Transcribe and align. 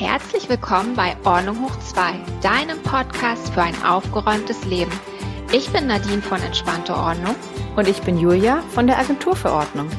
Herzlich 0.00 0.48
willkommen 0.48 0.96
bei 0.96 1.14
Ordnung 1.26 1.62
hoch 1.62 1.78
2, 1.78 2.14
deinem 2.40 2.82
Podcast 2.82 3.52
für 3.52 3.60
ein 3.60 3.74
aufgeräumtes 3.84 4.64
Leben. 4.64 4.90
Ich 5.52 5.70
bin 5.74 5.88
Nadine 5.88 6.22
von 6.22 6.40
Entspannte 6.40 6.94
Ordnung. 6.94 7.34
Und 7.76 7.86
ich 7.86 8.00
bin 8.00 8.16
Julia 8.16 8.62
von 8.70 8.86
der 8.86 8.98
Agentur 8.98 9.36
für 9.36 9.52
Ordnung. 9.52 9.90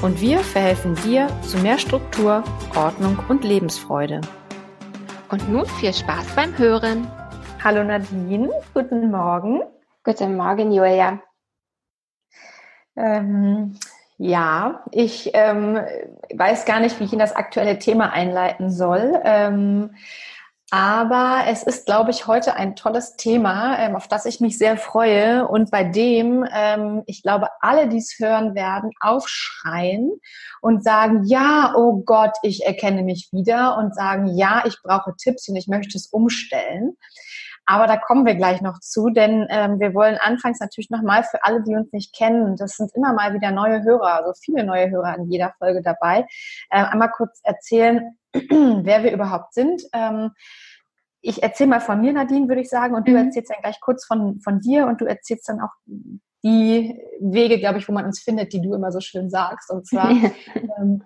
Und 0.00 0.18
wir 0.22 0.38
verhelfen 0.38 0.94
dir 1.04 1.28
zu 1.42 1.58
mehr 1.58 1.76
Struktur, 1.76 2.42
Ordnung 2.74 3.18
und 3.28 3.44
Lebensfreude. 3.44 4.22
Und 5.28 5.46
nun 5.50 5.66
viel 5.66 5.92
Spaß 5.92 6.34
beim 6.34 6.56
Hören. 6.56 7.06
Hallo 7.62 7.84
Nadine, 7.84 8.48
guten 8.72 9.10
Morgen. 9.10 9.60
Guten 10.04 10.36
Morgen, 10.38 10.72
Julia. 10.72 11.20
Ähm, 12.96 13.78
ja, 14.22 14.84
ich 14.92 15.30
ähm, 15.32 15.80
weiß 16.34 16.66
gar 16.66 16.80
nicht, 16.80 17.00
wie 17.00 17.04
ich 17.04 17.12
in 17.14 17.18
das 17.18 17.34
aktuelle 17.34 17.78
Thema 17.78 18.12
einleiten 18.12 18.70
soll. 18.70 19.18
Ähm, 19.24 19.94
aber 20.70 21.44
es 21.48 21.62
ist, 21.62 21.86
glaube 21.86 22.10
ich, 22.10 22.26
heute 22.26 22.54
ein 22.54 22.76
tolles 22.76 23.16
Thema, 23.16 23.78
ähm, 23.78 23.96
auf 23.96 24.08
das 24.08 24.26
ich 24.26 24.40
mich 24.40 24.58
sehr 24.58 24.76
freue 24.76 25.48
und 25.48 25.70
bei 25.70 25.84
dem, 25.84 26.46
ähm, 26.54 27.02
ich 27.06 27.22
glaube, 27.22 27.48
alle, 27.60 27.88
die 27.88 27.96
es 27.96 28.16
hören 28.18 28.54
werden, 28.54 28.90
aufschreien 29.00 30.12
und 30.60 30.84
sagen, 30.84 31.24
ja, 31.24 31.72
oh 31.74 32.02
Gott, 32.04 32.36
ich 32.42 32.66
erkenne 32.66 33.02
mich 33.02 33.30
wieder 33.32 33.78
und 33.78 33.94
sagen, 33.94 34.26
ja, 34.36 34.64
ich 34.66 34.76
brauche 34.82 35.14
Tipps 35.16 35.48
und 35.48 35.56
ich 35.56 35.66
möchte 35.66 35.96
es 35.96 36.08
umstellen. 36.08 36.94
Aber 37.70 37.86
da 37.86 37.96
kommen 37.96 38.26
wir 38.26 38.34
gleich 38.34 38.62
noch 38.62 38.80
zu, 38.80 39.10
denn 39.10 39.46
ähm, 39.48 39.78
wir 39.78 39.94
wollen 39.94 40.18
anfangs 40.18 40.58
natürlich 40.58 40.90
nochmal 40.90 41.22
für 41.22 41.44
alle, 41.44 41.62
die 41.62 41.76
uns 41.76 41.92
nicht 41.92 42.12
kennen, 42.12 42.56
das 42.56 42.72
sind 42.72 42.90
immer 42.96 43.12
mal 43.12 43.32
wieder 43.32 43.52
neue 43.52 43.84
Hörer, 43.84 44.14
also 44.14 44.32
viele 44.32 44.64
neue 44.64 44.90
Hörer 44.90 45.16
in 45.16 45.30
jeder 45.30 45.54
Folge 45.56 45.80
dabei, 45.80 46.26
äh, 46.70 46.82
einmal 46.82 47.12
kurz 47.12 47.38
erzählen, 47.44 48.18
wer 48.32 49.04
wir 49.04 49.12
überhaupt 49.12 49.54
sind. 49.54 49.82
Ähm, 49.92 50.32
ich 51.20 51.44
erzähle 51.44 51.70
mal 51.70 51.80
von 51.80 52.00
mir, 52.00 52.12
Nadine, 52.12 52.48
würde 52.48 52.60
ich 52.60 52.68
sagen, 52.68 52.96
und 52.96 53.06
du 53.06 53.12
mhm. 53.12 53.26
erzählst 53.26 53.52
dann 53.52 53.62
gleich 53.62 53.80
kurz 53.80 54.04
von, 54.04 54.40
von 54.40 54.58
dir 54.58 54.88
und 54.88 55.00
du 55.00 55.04
erzählst 55.04 55.48
dann 55.48 55.60
auch 55.60 55.70
die 56.42 56.98
Wege, 57.20 57.58
glaube 57.58 57.78
ich, 57.78 57.88
wo 57.88 57.92
man 57.92 58.06
uns 58.06 58.20
findet, 58.20 58.52
die 58.52 58.62
du 58.62 58.74
immer 58.74 58.92
so 58.92 59.00
schön 59.00 59.28
sagst. 59.28 59.70
Und 59.70 59.86
zwar 59.86 60.10
ähm, 60.78 61.02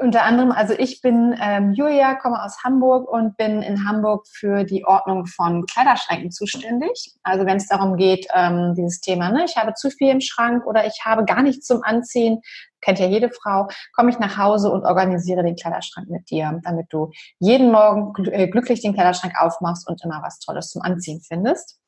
unter 0.00 0.22
anderem, 0.22 0.52
also 0.52 0.74
ich 0.78 1.00
bin 1.00 1.34
ähm, 1.40 1.72
Julia, 1.72 2.14
komme 2.14 2.42
aus 2.42 2.62
Hamburg 2.62 3.10
und 3.10 3.36
bin 3.36 3.62
in 3.62 3.88
Hamburg 3.88 4.26
für 4.28 4.64
die 4.64 4.84
Ordnung 4.84 5.26
von 5.26 5.66
Kleiderschränken 5.66 6.30
zuständig. 6.30 7.14
Also 7.22 7.46
wenn 7.46 7.56
es 7.56 7.66
darum 7.66 7.96
geht, 7.96 8.26
ähm, 8.34 8.74
dieses 8.76 9.00
Thema, 9.00 9.30
ne, 9.30 9.44
ich 9.44 9.56
habe 9.56 9.74
zu 9.74 9.90
viel 9.90 10.10
im 10.10 10.20
Schrank 10.20 10.66
oder 10.66 10.86
ich 10.86 11.00
habe 11.04 11.24
gar 11.24 11.42
nichts 11.42 11.66
zum 11.66 11.82
Anziehen, 11.82 12.40
kennt 12.80 13.00
ja 13.00 13.06
jede 13.06 13.30
Frau, 13.30 13.68
komme 13.94 14.10
ich 14.10 14.18
nach 14.20 14.36
Hause 14.38 14.70
und 14.70 14.84
organisiere 14.84 15.42
den 15.42 15.56
Kleiderschrank 15.56 16.08
mit 16.08 16.30
dir, 16.30 16.60
damit 16.62 16.86
du 16.90 17.10
jeden 17.40 17.72
Morgen 17.72 18.12
äh, 18.26 18.46
glücklich 18.46 18.82
den 18.82 18.94
Kleiderschrank 18.94 19.34
aufmachst 19.38 19.88
und 19.88 20.02
immer 20.04 20.22
was 20.22 20.38
Tolles 20.38 20.70
zum 20.70 20.82
Anziehen 20.82 21.20
findest. 21.26 21.80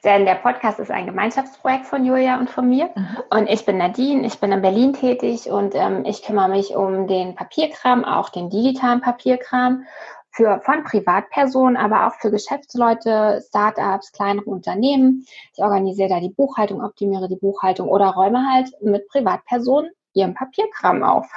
Denn 0.05 0.27
der 0.27 0.35
Podcast 0.35 0.79
ist 0.79 0.91
ein 0.91 1.07
Gemeinschaftsprojekt 1.07 1.87
von 1.87 2.05
Julia 2.05 2.39
und 2.39 2.51
von 2.51 2.69
mir. 2.69 2.91
Mhm. 2.95 3.17
Und 3.31 3.47
ich 3.49 3.65
bin 3.65 3.79
Nadine, 3.79 4.27
ich 4.27 4.39
bin 4.39 4.53
in 4.53 4.61
Berlin 4.61 4.93
tätig 4.93 5.51
und 5.51 5.75
ähm, 5.75 6.05
ich 6.05 6.23
kümmere 6.23 6.49
mich 6.49 6.77
um 6.77 7.07
den 7.07 7.35
Papierkram, 7.35 8.05
auch 8.05 8.29
den 8.29 8.51
digitalen 8.51 9.01
Papierkram 9.01 9.85
für, 10.31 10.61
von 10.61 10.85
Privatpersonen, 10.85 11.79
aber 11.79 12.07
auch 12.07 12.15
für 12.15 12.31
Geschäftsleute, 12.31 13.43
Startups, 13.49 14.13
kleinere 14.13 14.45
Unternehmen. 14.45 15.27
Ich 15.55 15.63
organisiere 15.63 16.11
da 16.11 16.21
die 16.21 16.29
Buchhaltung, 16.29 16.85
optimiere 16.85 17.29
die 17.29 17.37
Buchhaltung 17.37 17.89
oder 17.89 18.11
räume 18.11 18.47
halt 18.53 18.71
mit 18.83 19.09
Privatpersonen 19.09 19.91
ihren 20.13 20.35
Papierkram 20.35 21.03
auf. 21.03 21.31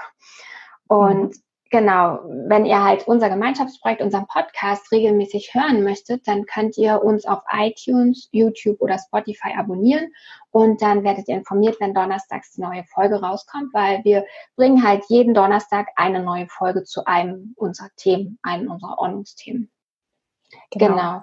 Und 0.88 1.30
mhm. 1.30 1.42
Genau, 1.72 2.20
wenn 2.26 2.66
ihr 2.66 2.84
halt 2.84 3.08
unser 3.08 3.30
Gemeinschaftsprojekt, 3.30 4.02
unseren 4.02 4.28
Podcast 4.28 4.92
regelmäßig 4.92 5.54
hören 5.54 5.84
möchtet, 5.84 6.28
dann 6.28 6.46
könnt 6.46 6.78
ihr 6.78 7.02
uns 7.02 7.26
auf 7.26 7.40
iTunes, 7.50 8.28
YouTube 8.34 8.82
oder 8.82 9.00
Spotify 9.00 9.54
abonnieren 9.58 10.12
und 10.52 10.82
dann 10.82 11.06
werdet 11.06 11.30
ihr 11.30 11.36
informiert, 11.36 11.78
wenn 11.80 11.94
donnerstags 11.94 12.52
die 12.52 12.62
neue 12.62 12.84
Folge 12.84 13.22
rauskommt, 13.22 13.74
weil 13.74 14.04
wir 14.04 14.26
bringen 14.58 14.86
halt 14.86 15.06
jeden 15.08 15.34
Donnerstag 15.34 15.88
eine 15.96 16.22
neue 16.22 16.48
Folge 16.48 16.84
zu 16.84 17.06
einem 17.06 17.54
unserer 17.56 17.90
Themen, 17.96 18.38
einem 18.44 18.70
unserer 18.70 19.00
Ordnungsthemen. 19.00 19.72
Genau. 20.72 20.88
genau. 20.88 21.22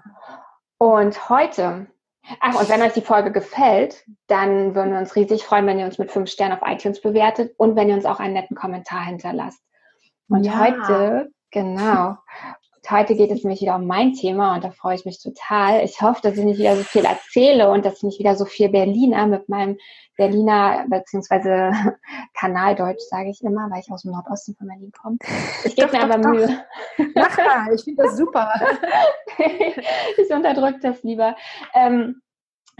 Und 0.78 1.28
heute 1.28 1.88
Ach, 2.40 2.60
und 2.60 2.68
wenn 2.68 2.82
euch 2.82 2.92
die 2.92 3.00
Folge 3.02 3.32
gefällt, 3.32 4.04
dann 4.26 4.74
würden 4.74 4.92
wir 4.92 4.98
uns 4.98 5.16
riesig 5.16 5.44
freuen, 5.44 5.66
wenn 5.66 5.78
ihr 5.78 5.86
uns 5.86 5.98
mit 5.98 6.10
fünf 6.10 6.30
Sternen 6.30 6.58
auf 6.58 6.66
iTunes 6.66 7.00
bewertet 7.00 7.54
und 7.58 7.76
wenn 7.76 7.88
ihr 7.88 7.94
uns 7.94 8.04
auch 8.06 8.20
einen 8.20 8.34
netten 8.34 8.56
Kommentar 8.56 9.04
hinterlasst. 9.04 9.62
Und 10.28 10.44
ja. 10.44 10.58
heute, 10.58 11.30
genau, 11.50 12.16
heute 12.90 13.14
geht 13.14 13.30
es 13.30 13.44
nämlich 13.44 13.60
wieder 13.60 13.76
um 13.76 13.86
mein 13.86 14.14
Thema 14.14 14.54
und 14.54 14.64
da 14.64 14.70
freue 14.70 14.94
ich 14.94 15.04
mich 15.04 15.22
total. 15.22 15.84
Ich 15.84 16.00
hoffe, 16.00 16.20
dass 16.22 16.36
ich 16.36 16.44
nicht 16.44 16.58
wieder 16.58 16.76
so 16.76 16.82
viel 16.82 17.04
erzähle 17.04 17.70
und 17.70 17.84
dass 17.84 17.98
ich 17.98 18.02
nicht 18.02 18.18
wieder 18.18 18.34
so 18.34 18.44
viel 18.44 18.68
Berliner 18.68 19.26
mit 19.26 19.48
meinem 19.48 19.78
Berliner 20.16 20.84
beziehungsweise 20.88 21.70
Kanaldeutsch 22.34 23.02
sage 23.08 23.30
ich 23.30 23.42
immer, 23.42 23.70
weil 23.70 23.80
ich 23.80 23.90
aus 23.90 24.02
dem 24.02 24.12
Nordosten 24.12 24.54
von 24.56 24.68
Berlin 24.68 24.92
komme. 24.92 25.18
Ich 25.64 25.76
gebe 25.76 25.92
mir 25.92 26.02
aber 26.02 26.18
doch. 26.18 26.30
Mühe. 26.30 26.64
Mach 27.14 27.36
mal, 27.36 27.74
ich 27.74 27.84
finde 27.84 28.02
das 28.02 28.16
super. 28.16 28.52
ich 29.38 30.30
unterdrücke 30.30 30.80
das 30.80 31.02
lieber. 31.02 31.36
Ähm, 31.74 32.20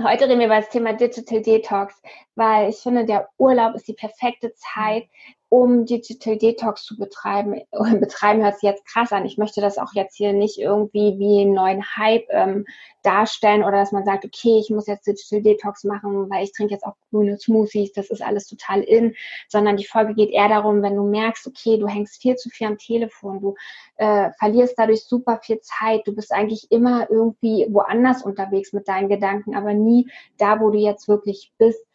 Heute 0.01 0.29
reden 0.29 0.39
wir 0.39 0.47
über 0.47 0.61
das 0.61 0.69
Thema 0.69 0.93
Digital 0.93 1.43
Detox, 1.43 2.01
weil 2.37 2.71
ich 2.71 2.77
finde, 2.77 3.05
der 3.05 3.29
Urlaub 3.37 3.75
ist 3.75 3.89
die 3.89 3.95
perfekte 3.95 4.55
Zeit, 4.55 5.09
um 5.51 5.87
Digital 5.87 6.37
Detox 6.37 6.85
zu 6.85 6.97
betreiben. 6.99 7.63
Betreiben 8.01 8.43
hört 8.43 8.55
sich 8.55 8.69
jetzt 8.69 8.87
krass 8.87 9.13
an. 9.13 9.25
Ich 9.25 9.39
möchte 9.39 9.61
das 9.61 9.79
auch 9.79 9.95
jetzt 9.95 10.17
hier 10.17 10.33
nicht 10.33 10.59
irgendwie 10.59 11.19
wie 11.19 11.41
einen 11.43 11.55
neuen 11.55 11.83
Hype 11.97 12.27
ähm, 12.31 12.67
darstellen 13.03 13.63
oder 13.63 13.79
dass 13.79 13.93
man 13.93 14.05
sagt, 14.05 14.25
okay, 14.25 14.59
ich 14.59 14.69
muss 14.69 14.87
jetzt 14.87 15.07
Digital 15.07 15.43
Detox 15.43 15.85
machen, 15.85 16.29
weil 16.29 16.45
ich 16.45 16.53
trinke 16.53 16.75
jetzt 16.75 16.85
auch 16.85 16.97
grüne 17.11 17.39
Smoothies, 17.39 17.93
das 17.93 18.11
ist 18.11 18.23
alles 18.23 18.47
total 18.47 18.83
in, 18.83 19.15
sondern 19.49 19.77
die 19.77 19.87
Folge 19.87 20.15
geht 20.15 20.31
eher 20.31 20.49
darum, 20.49 20.83
wenn 20.83 20.97
du 20.97 21.05
merkst, 21.05 21.47
okay, 21.47 21.79
du 21.79 21.87
hängst 21.87 22.21
viel 22.21 22.37
zu 22.37 22.51
viel 22.51 22.67
am 22.67 22.77
Telefon, 22.77 23.41
du 23.41 23.55
äh, 23.97 24.31
verlierst 24.39 24.75
dadurch 24.77 25.05
super 25.05 25.41
viel 25.43 25.61
Zeit, 25.61 26.03
du 26.07 26.15
bist 26.15 26.33
eigentlich 26.33 26.71
immer 26.71 27.11
irgendwie 27.11 27.67
woanders 27.71 28.23
unterwegs 28.23 28.75
mit 28.75 28.89
deinen 28.89 29.09
Gedanken, 29.09 29.55
aber 29.55 29.73
nie 29.73 30.11
da, 30.37 30.61
wo 30.61 30.71
du 30.71 30.79
jetzt 30.79 31.09
wirklich 31.09 31.53
bist 31.57 31.88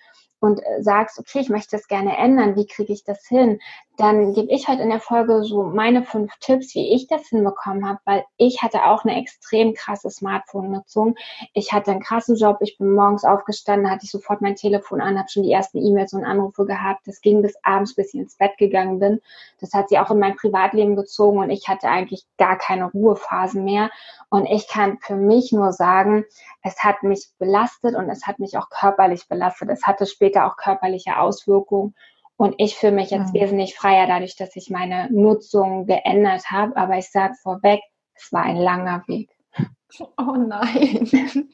und 0.44 0.60
äh, 0.60 0.84
sagst, 0.84 1.18
okay, 1.20 1.40
ich 1.40 1.48
möchte 1.48 1.78
das 1.78 1.88
gerne 1.88 2.18
ändern, 2.18 2.58
wie 2.58 2.68
kriege 2.68 2.92
ich 2.92 3.06
das 3.06 3.26
hin? 3.26 3.62
Dann 3.96 4.34
gebe 4.34 4.52
ich 4.52 4.68
heute 4.68 4.82
in 4.82 4.90
der 4.90 5.00
Folge 5.00 5.44
so 5.44 5.64
meine 5.64 6.04
fünf 6.04 6.34
Tipps, 6.40 6.76
wie 6.76 6.94
ich 6.94 7.08
das 7.08 7.28
hinbekommen 7.28 7.88
habe, 7.88 8.00
weil 8.04 8.26
ich 8.38 8.62
hatte 8.62 8.84
auch 8.86 9.06
eine 9.06 9.18
extrem 9.22 9.74
krasse 9.74 10.10
Smartphone-Nutzung. 10.10 11.16
Ich 11.54 11.72
hatte 11.72 11.92
einen 11.92 12.02
krassen 12.02 12.36
Job, 12.36 12.58
ich 12.60 12.78
bin 12.78 12.92
morgens 12.92 13.24
aufgestanden, 13.24 13.90
hatte 13.90 14.04
ich 14.04 14.12
sofort 14.12 14.42
mein 14.42 14.56
Telefon 14.56 15.00
an, 15.00 15.18
habe 15.18 15.30
schon 15.30 15.44
die 15.44 15.52
ersten 15.52 15.78
E-Mails 15.78 16.12
und 16.14 16.26
Anrufe 16.26 16.66
gehabt. 16.66 17.02
Das 17.06 17.22
ging 17.22 17.42
bis 17.42 17.56
abends, 17.64 17.94
bis 17.96 18.14
ich 18.14 18.20
ins 18.20 18.36
Bett 18.36 18.58
gegangen 18.58 19.00
bin. 19.00 19.22
Das 19.62 19.74
hat 19.74 19.90
sie 19.90 20.00
auch 20.00 20.12
in 20.12 20.20
mein 20.20 20.36
Privatleben 20.36 20.96
gezogen 20.96 21.38
und 21.38 21.52
ich 21.52 21.70
hatte 21.70 21.88
eigentlich 21.88 22.26
gar 22.38 22.58
keine 22.58 22.92
Ruhephasen 22.92 23.64
mehr. 23.64 23.92
Und 24.30 24.48
ich 24.48 24.68
kann 24.68 24.98
für 25.00 25.16
mich 25.16 25.52
nur 25.52 25.72
sagen, 25.72 26.26
es 26.64 26.84
hat 26.84 27.04
mich 27.04 27.28
belastet 27.38 27.96
und 27.96 28.10
es 28.10 28.26
hat 28.26 28.40
mich 28.40 28.58
auch 28.58 28.70
körperlich 28.72 29.28
belastet. 29.28 29.70
Es 29.70 29.84
hatte 29.84 30.08
später 30.08 30.33
auch 30.38 30.58
körperliche 30.58 31.18
Auswirkungen. 31.18 31.96
Und 32.36 32.56
ich 32.58 32.76
fühle 32.76 32.94
mich 32.94 33.12
jetzt 33.12 33.34
mhm. 33.34 33.40
wesentlich 33.40 33.76
freier 33.76 34.08
dadurch, 34.08 34.36
dass 34.36 34.56
ich 34.56 34.70
meine 34.70 35.08
Nutzung 35.12 35.86
geändert 35.86 36.50
habe. 36.50 36.76
Aber 36.76 36.98
ich 36.98 37.10
sage 37.12 37.36
vorweg, 37.42 37.82
es 38.16 38.32
war 38.32 38.44
ein 38.44 38.58
langer 38.58 39.04
Weg. 39.08 39.30
Oh 40.18 40.36
nein. 40.36 41.08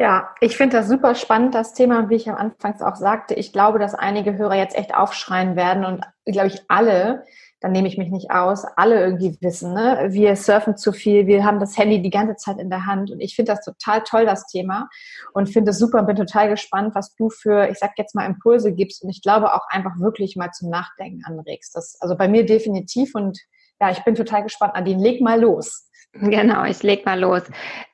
Ja, 0.00 0.30
ich 0.40 0.56
finde 0.56 0.76
das 0.76 0.88
super 0.88 1.14
spannend, 1.14 1.54
das 1.54 1.74
Thema. 1.74 1.98
Und 1.98 2.10
wie 2.10 2.14
ich 2.14 2.28
am 2.28 2.36
Anfang 2.36 2.80
auch 2.82 2.94
sagte, 2.94 3.34
ich 3.34 3.52
glaube, 3.52 3.78
dass 3.78 3.94
einige 3.94 4.36
Hörer 4.36 4.54
jetzt 4.54 4.76
echt 4.76 4.94
aufschreien 4.94 5.56
werden 5.56 5.84
und, 5.84 6.04
glaube 6.24 6.46
ich, 6.46 6.62
alle 6.68 7.24
dann 7.60 7.72
nehme 7.72 7.88
ich 7.88 7.98
mich 7.98 8.10
nicht 8.10 8.30
aus, 8.30 8.64
alle 8.76 9.00
irgendwie 9.00 9.36
wissen, 9.40 9.74
ne? 9.74 10.08
wir 10.10 10.36
surfen 10.36 10.76
zu 10.76 10.92
viel, 10.92 11.26
wir 11.26 11.44
haben 11.44 11.58
das 11.58 11.76
Handy 11.76 12.00
die 12.00 12.10
ganze 12.10 12.36
Zeit 12.36 12.58
in 12.58 12.70
der 12.70 12.86
Hand 12.86 13.10
und 13.10 13.20
ich 13.20 13.34
finde 13.34 13.52
das 13.52 13.64
total 13.64 14.02
toll, 14.02 14.26
das 14.26 14.46
Thema 14.46 14.88
und 15.32 15.48
finde 15.48 15.72
es 15.72 15.78
super 15.78 16.00
und 16.00 16.06
bin 16.06 16.16
total 16.16 16.48
gespannt, 16.48 16.94
was 16.94 17.14
du 17.16 17.30
für, 17.30 17.68
ich 17.68 17.78
sag 17.78 17.98
jetzt 17.98 18.14
mal, 18.14 18.26
Impulse 18.26 18.72
gibst 18.72 19.02
und 19.02 19.10
ich 19.10 19.22
glaube 19.22 19.54
auch 19.54 19.66
einfach 19.70 19.98
wirklich 19.98 20.36
mal 20.36 20.50
zum 20.52 20.70
Nachdenken 20.70 21.24
anregst. 21.24 21.74
Das, 21.74 21.96
also 22.00 22.16
bei 22.16 22.28
mir 22.28 22.46
definitiv 22.46 23.14
und 23.14 23.38
ja, 23.80 23.90
ich 23.90 24.02
bin 24.04 24.14
total 24.14 24.42
gespannt. 24.42 24.74
Nadine, 24.74 25.02
leg 25.02 25.20
mal 25.20 25.40
los. 25.40 25.88
Genau, 26.12 26.64
ich 26.64 26.82
leg 26.82 27.04
mal 27.04 27.20
los. 27.20 27.42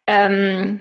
Ähm 0.06 0.80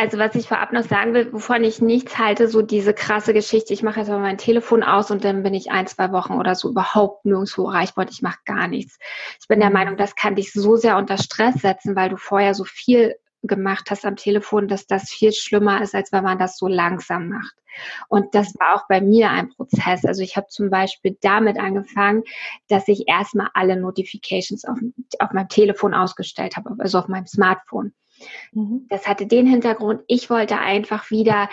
Also 0.00 0.16
was 0.16 0.34
ich 0.34 0.48
vorab 0.48 0.72
noch 0.72 0.84
sagen 0.84 1.12
will, 1.12 1.30
wovon 1.30 1.62
ich 1.62 1.82
nichts 1.82 2.16
halte, 2.16 2.48
so 2.48 2.62
diese 2.62 2.94
krasse 2.94 3.34
Geschichte, 3.34 3.74
ich 3.74 3.82
mache 3.82 4.00
jetzt 4.00 4.08
mal 4.08 4.18
mein 4.18 4.38
Telefon 4.38 4.82
aus 4.82 5.10
und 5.10 5.24
dann 5.24 5.42
bin 5.42 5.52
ich 5.52 5.70
ein, 5.70 5.86
zwei 5.88 6.10
Wochen 6.10 6.38
oder 6.38 6.54
so 6.54 6.70
überhaupt 6.70 7.26
nirgendwo 7.26 7.68
erreichbar 7.68 8.06
und 8.06 8.10
ich 8.10 8.22
mache 8.22 8.38
gar 8.46 8.66
nichts. 8.66 8.98
Ich 9.42 9.46
bin 9.46 9.60
der 9.60 9.68
mhm. 9.68 9.74
Meinung, 9.74 9.96
das 9.98 10.16
kann 10.16 10.36
dich 10.36 10.54
so 10.54 10.76
sehr 10.76 10.96
unter 10.96 11.18
Stress 11.18 11.56
setzen, 11.56 11.96
weil 11.96 12.08
du 12.08 12.16
vorher 12.16 12.54
so 12.54 12.64
viel 12.64 13.14
gemacht 13.42 13.90
hast 13.90 14.06
am 14.06 14.16
Telefon, 14.16 14.68
dass 14.68 14.86
das 14.86 15.10
viel 15.10 15.34
schlimmer 15.34 15.82
ist, 15.82 15.94
als 15.94 16.12
wenn 16.12 16.24
man 16.24 16.38
das 16.38 16.56
so 16.56 16.66
langsam 16.66 17.28
macht. 17.28 17.54
Und 18.08 18.34
das 18.34 18.54
war 18.58 18.76
auch 18.76 18.88
bei 18.88 19.02
mir 19.02 19.28
ein 19.28 19.50
Prozess. 19.50 20.06
Also 20.06 20.22
ich 20.22 20.34
habe 20.34 20.46
zum 20.48 20.70
Beispiel 20.70 21.18
damit 21.20 21.58
angefangen, 21.58 22.22
dass 22.68 22.88
ich 22.88 23.06
erstmal 23.06 23.50
alle 23.52 23.76
Notifications 23.76 24.64
auf, 24.64 24.78
auf 25.18 25.32
meinem 25.32 25.48
Telefon 25.50 25.92
ausgestellt 25.92 26.56
habe, 26.56 26.74
also 26.78 26.98
auf 26.98 27.08
meinem 27.08 27.26
Smartphone. 27.26 27.92
Mhm. 28.52 28.86
Das 28.88 29.06
hatte 29.06 29.26
den 29.26 29.46
Hintergrund, 29.46 30.02
ich 30.06 30.30
wollte 30.30 30.58
einfach 30.58 31.10
wieder 31.10 31.48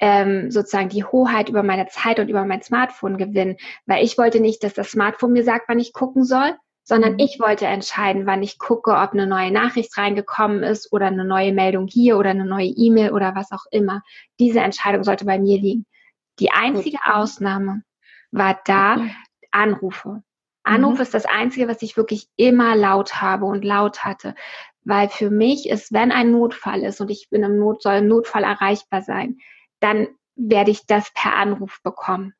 ähm, 0.00 0.50
sozusagen 0.50 0.88
die 0.88 1.04
Hoheit 1.04 1.48
über 1.48 1.62
meine 1.62 1.86
Zeit 1.88 2.20
und 2.20 2.28
über 2.28 2.44
mein 2.44 2.62
Smartphone 2.62 3.18
gewinnen, 3.18 3.56
weil 3.86 4.04
ich 4.04 4.16
wollte 4.16 4.40
nicht, 4.40 4.62
dass 4.62 4.74
das 4.74 4.90
Smartphone 4.90 5.32
mir 5.32 5.44
sagt, 5.44 5.68
wann 5.68 5.80
ich 5.80 5.92
gucken 5.92 6.24
soll, 6.24 6.54
sondern 6.84 7.14
mhm. 7.14 7.18
ich 7.18 7.38
wollte 7.40 7.66
entscheiden, 7.66 8.26
wann 8.26 8.42
ich 8.42 8.58
gucke, 8.58 8.92
ob 8.92 9.12
eine 9.12 9.26
neue 9.26 9.50
Nachricht 9.50 9.96
reingekommen 9.98 10.62
ist 10.62 10.92
oder 10.92 11.06
eine 11.06 11.24
neue 11.24 11.52
Meldung 11.52 11.86
hier 11.86 12.16
oder 12.16 12.30
eine 12.30 12.46
neue 12.46 12.68
E-Mail 12.68 13.12
oder 13.12 13.34
was 13.34 13.52
auch 13.52 13.64
immer. 13.70 14.02
Diese 14.38 14.60
Entscheidung 14.60 15.04
sollte 15.04 15.24
bei 15.24 15.38
mir 15.38 15.58
liegen. 15.58 15.86
Die 16.38 16.50
einzige 16.50 16.98
Ausnahme 17.04 17.82
war 18.30 18.60
da 18.64 19.06
Anrufe. 19.50 20.22
Anruf 20.68 20.96
mhm. 20.96 21.02
ist 21.02 21.14
das 21.14 21.24
Einzige, 21.26 21.68
was 21.68 21.82
ich 21.82 21.96
wirklich 21.96 22.28
immer 22.36 22.76
laut 22.76 23.20
habe 23.20 23.46
und 23.46 23.64
laut 23.64 24.04
hatte. 24.04 24.34
Weil 24.84 25.08
für 25.08 25.30
mich 25.30 25.68
ist, 25.68 25.92
wenn 25.92 26.12
ein 26.12 26.30
Notfall 26.30 26.82
ist 26.82 27.00
und 27.00 27.10
ich 27.10 27.28
bin 27.30 27.42
im 27.42 27.58
Not, 27.58 27.82
soll 27.82 27.96
im 27.96 28.08
Notfall 28.08 28.44
erreichbar 28.44 29.02
sein, 29.02 29.38
dann 29.80 30.08
werde 30.36 30.70
ich 30.70 30.86
das 30.86 31.10
per 31.12 31.36
Anruf 31.36 31.80
bekommen. 31.82 32.34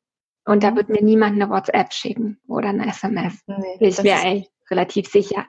Und 0.45 0.63
da 0.63 0.71
mhm. 0.71 0.77
wird 0.77 0.89
mir 0.89 1.03
niemand 1.03 1.35
eine 1.35 1.49
WhatsApp 1.49 1.93
schicken 1.93 2.39
oder 2.47 2.69
eine 2.69 2.87
SMS. 2.87 3.43
Nee, 3.45 3.77
ich 3.79 4.03
wäre 4.03 4.21
eigentlich 4.21 4.49
relativ 4.71 5.07
sicher. 5.07 5.45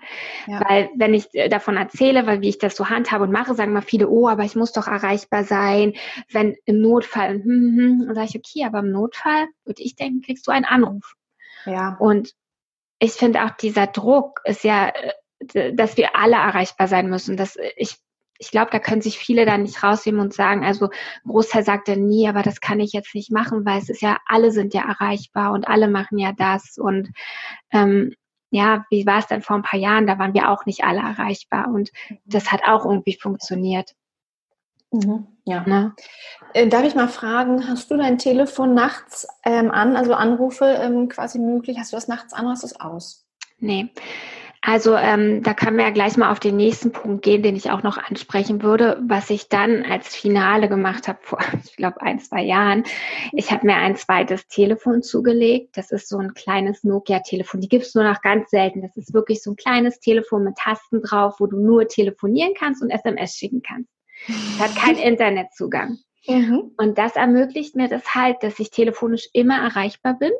Ja. 0.47 0.61
Weil 0.67 0.91
wenn 0.97 1.15
ich 1.15 1.27
äh, 1.35 1.49
davon 1.49 1.77
erzähle, 1.77 2.27
weil 2.27 2.41
wie 2.41 2.49
ich 2.49 2.59
das 2.59 2.77
so 2.77 2.89
handhabe 2.89 3.25
und 3.25 3.33
mache, 3.33 3.55
sagen 3.55 3.73
mal 3.73 3.83
viele, 3.83 4.09
oh, 4.09 4.29
aber 4.29 4.45
ich 4.45 4.57
muss 4.57 4.73
doch 4.73 4.89
erreichbar 4.89 5.45
sein, 5.45 5.95
wenn 6.33 6.57
im 6.65 6.81
Notfall, 6.81 7.35
hm, 7.35 7.45
hm, 7.45 7.79
hm, 7.79 8.09
und 8.09 8.15
sage 8.15 8.29
ich, 8.31 8.37
okay, 8.37 8.65
aber 8.67 8.81
im 8.81 8.91
Notfall 8.93 9.47
würde 9.65 9.83
ich 9.83 9.97
denken, 9.97 10.23
kriegst 10.23 10.47
du 10.47 10.51
einen 10.51 10.65
Anruf. 10.65 11.15
Ja. 11.67 11.97
Und 11.99 12.35
ich 13.01 13.13
finde 13.13 13.45
auch 13.45 13.51
dieser 13.51 13.89
Druck 13.89 14.41
ist 14.45 14.63
ja, 14.63 14.93
äh, 15.55 15.75
dass 15.75 15.97
wir 15.97 16.15
alle 16.15 16.37
erreichbar 16.37 16.87
sein 16.87 17.11
müssen. 17.11 17.37
Das, 17.37 17.57
ich 17.77 17.97
ich 18.41 18.51
glaube, 18.51 18.71
da 18.71 18.79
können 18.79 19.03
sich 19.03 19.19
viele 19.19 19.45
da 19.45 19.59
nicht 19.59 19.83
rausnehmen 19.83 20.21
und 20.21 20.33
sagen, 20.33 20.65
also 20.65 20.89
Großteil 21.27 21.63
sagt 21.63 21.89
dann 21.89 22.07
nie, 22.07 22.27
aber 22.27 22.43
das 22.43 22.63
kann 22.63 22.81
ich 22.81 22.93
jetzt 22.95 23.15
nicht 23.15 23.31
machen, 23.31 23.67
weil 23.67 23.79
es 23.79 23.91
ist 23.91 24.01
ja, 24.01 24.17
alle 24.25 24.51
sind 24.51 24.73
ja 24.73 24.89
erreichbar 24.89 25.53
und 25.53 25.69
alle 25.69 25.89
machen 25.89 26.17
ja 26.17 26.33
das. 26.33 26.79
Und 26.79 27.11
ähm, 27.71 28.15
ja, 28.51 28.87
wie 28.89 29.05
war 29.05 29.19
es 29.19 29.27
denn 29.27 29.43
vor 29.43 29.57
ein 29.57 29.63
paar 29.63 29.79
Jahren? 29.79 30.07
Da 30.07 30.19
waren 30.19 30.33
wir 30.33 30.51
auch 30.51 30.65
nicht 30.65 30.85
alle 30.85 31.01
erreichbar 31.01 31.69
und 31.69 31.91
mhm. 32.09 32.19
das 32.25 32.51
hat 32.51 32.63
auch 32.65 32.87
irgendwie 32.87 33.19
funktioniert. 33.21 33.93
Mhm, 34.93 35.27
ja. 35.45 35.65
Ne? 35.67 35.95
Äh, 36.53 36.67
darf 36.67 36.85
ich 36.85 36.95
mal 36.95 37.09
fragen, 37.09 37.69
hast 37.69 37.91
du 37.91 37.97
dein 37.97 38.19
Telefon 38.19 38.75
nachts 38.75 39.27
ähm, 39.45 39.71
an, 39.71 39.97
also 39.97 40.15
Anrufe 40.15 40.65
ähm, 40.65 41.09
quasi 41.09 41.39
möglich? 41.39 41.79
Hast 41.79 41.93
du 41.93 41.97
das 41.97 42.09
nachts 42.09 42.33
an 42.33 42.45
oder 42.45 42.53
hast 42.53 42.63
du 42.63 42.67
es 42.67 42.81
aus? 42.81 43.27
Nee. 43.59 43.91
Also 44.63 44.95
ähm, 44.95 45.43
da 45.43 45.55
können 45.55 45.79
wir 45.79 45.85
ja 45.85 45.91
gleich 45.91 46.19
mal 46.19 46.31
auf 46.31 46.39
den 46.39 46.57
nächsten 46.57 46.93
Punkt 46.93 47.23
gehen, 47.23 47.43
den 47.43 47.57
ich 47.57 47.71
auch 47.71 47.83
noch 47.83 47.97
ansprechen 47.97 48.63
würde, 48.63 49.01
was 49.07 49.31
ich 49.31 49.49
dann 49.49 49.85
als 49.85 50.15
Finale 50.15 50.69
gemacht 50.69 51.09
habe 51.09 51.19
vor, 51.23 51.39
ich 51.65 51.77
glaube, 51.77 52.03
ein, 52.03 52.19
zwei 52.19 52.43
Jahren. 52.43 52.85
Ich 53.33 53.53
habe 53.53 53.67
mir 53.67 53.77
ein 53.77 53.97
zweites 53.97 54.49
Telefon 54.49 55.03
zugelegt. 55.03 55.79
Das 55.79 55.93
ist 55.93 56.09
so 56.09 56.19
ein 56.19 56.35
kleines 56.35 56.85
Nokia-Telefon. 56.85 57.63
Die 57.63 57.69
gibt's 57.69 57.95
nur 57.95 58.05
noch 58.05 58.21
ganz 58.21 58.51
selten. 58.51 58.83
Das 58.83 58.97
ist 58.97 59.15
wirklich 59.15 59.43
so 59.43 59.53
ein 59.53 59.57
kleines 59.57 59.99
Telefon 59.99 60.45
mit 60.45 60.57
Tasten 60.57 61.01
drauf, 61.01 61.37
wo 61.39 61.47
du 61.47 61.59
nur 61.59 61.89
telefonieren 61.89 62.53
kannst 62.55 62.83
und 62.83 62.91
SMS 62.91 63.37
schicken 63.37 63.63
kannst. 63.63 64.00
Es 64.29 64.59
hat 64.61 64.77
keinen 64.77 64.99
Internetzugang. 65.03 65.99
Mhm. 66.27 66.73
Und 66.77 66.99
das 66.99 67.17
ermöglicht 67.17 67.77
mir 67.77 67.89
das 67.89 68.15
halt, 68.15 68.43
dass 68.43 68.59
ich 68.59 68.71
telefonisch 68.71 69.29
immer 69.33 69.59
erreichbar 69.59 70.19
bin 70.19 70.33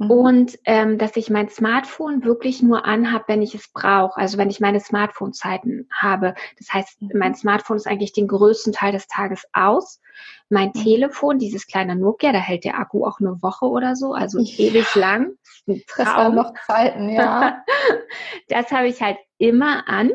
Mhm. 0.00 0.10
Und 0.10 0.58
ähm, 0.64 0.98
dass 0.98 1.16
ich 1.16 1.28
mein 1.28 1.50
Smartphone 1.50 2.24
wirklich 2.24 2.62
nur 2.62 2.86
anhabe, 2.86 3.24
wenn 3.28 3.42
ich 3.42 3.54
es 3.54 3.70
brauche. 3.70 4.16
Also 4.16 4.38
wenn 4.38 4.48
ich 4.48 4.58
meine 4.58 4.80
Smartphone-Zeiten 4.80 5.88
habe. 5.92 6.34
Das 6.58 6.72
heißt, 6.72 7.02
mhm. 7.02 7.10
mein 7.14 7.34
Smartphone 7.34 7.76
ist 7.76 7.86
eigentlich 7.86 8.14
den 8.14 8.26
größten 8.26 8.72
Teil 8.72 8.92
des 8.92 9.06
Tages 9.08 9.44
aus. 9.52 10.00
Mein 10.48 10.68
mhm. 10.74 10.82
Telefon, 10.82 11.38
dieses 11.38 11.66
kleine 11.66 11.96
Nokia, 11.96 12.32
da 12.32 12.38
hält 12.38 12.64
der 12.64 12.78
Akku 12.78 13.04
auch 13.04 13.20
eine 13.20 13.42
Woche 13.42 13.66
oder 13.66 13.94
so, 13.94 14.14
also 14.14 14.38
ja. 14.40 14.66
ewig 14.66 14.94
lang. 14.94 15.32
Das 15.66 16.06
waren 16.06 16.34
noch 16.34 16.54
Zeiten, 16.66 17.10
ja. 17.10 17.62
das 18.48 18.72
habe 18.72 18.88
ich 18.88 19.02
halt 19.02 19.18
immer 19.36 19.86
an. 19.86 20.10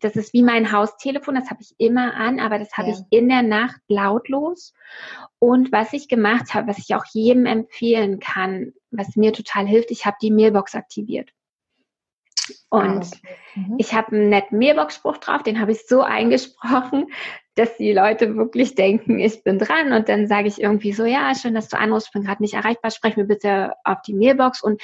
Das 0.00 0.16
ist 0.16 0.32
wie 0.32 0.42
mein 0.42 0.72
Haustelefon, 0.72 1.34
das 1.34 1.50
habe 1.50 1.62
ich 1.62 1.74
immer 1.78 2.14
an, 2.14 2.40
aber 2.40 2.58
das 2.58 2.72
habe 2.76 2.88
ja. 2.88 2.94
ich 2.94 3.00
in 3.10 3.28
der 3.28 3.42
Nacht 3.42 3.80
lautlos. 3.88 4.74
Und 5.38 5.72
was 5.72 5.92
ich 5.92 6.08
gemacht 6.08 6.54
habe, 6.54 6.68
was 6.68 6.78
ich 6.78 6.94
auch 6.94 7.04
jedem 7.12 7.46
empfehlen 7.46 8.18
kann, 8.18 8.72
was 8.90 9.16
mir 9.16 9.32
total 9.32 9.66
hilft, 9.66 9.90
ich 9.90 10.06
habe 10.06 10.16
die 10.20 10.30
Mailbox 10.30 10.74
aktiviert. 10.74 11.30
Und 12.68 12.82
ah, 12.82 12.96
okay. 12.98 13.36
mhm. 13.54 13.76
ich 13.78 13.94
habe 13.94 14.16
einen 14.16 14.28
netten 14.28 14.58
Mailbox-Spruch 14.58 15.18
drauf, 15.18 15.42
den 15.42 15.60
habe 15.60 15.72
ich 15.72 15.86
so 15.86 16.02
eingesprochen, 16.02 17.06
dass 17.54 17.76
die 17.76 17.92
Leute 17.92 18.36
wirklich 18.36 18.74
denken, 18.74 19.18
ich 19.18 19.42
bin 19.42 19.58
dran. 19.58 19.92
Und 19.92 20.08
dann 20.08 20.26
sage 20.26 20.48
ich 20.48 20.60
irgendwie 20.60 20.92
so, 20.92 21.04
ja, 21.04 21.34
schön, 21.34 21.54
dass 21.54 21.68
du 21.68 21.78
anrufst, 21.78 22.12
bin 22.12 22.24
gerade 22.24 22.42
nicht 22.42 22.54
erreichbar, 22.54 22.90
sprech 22.90 23.16
mir 23.16 23.26
bitte 23.26 23.74
auf 23.84 24.02
die 24.02 24.14
Mailbox. 24.14 24.62
Und 24.62 24.80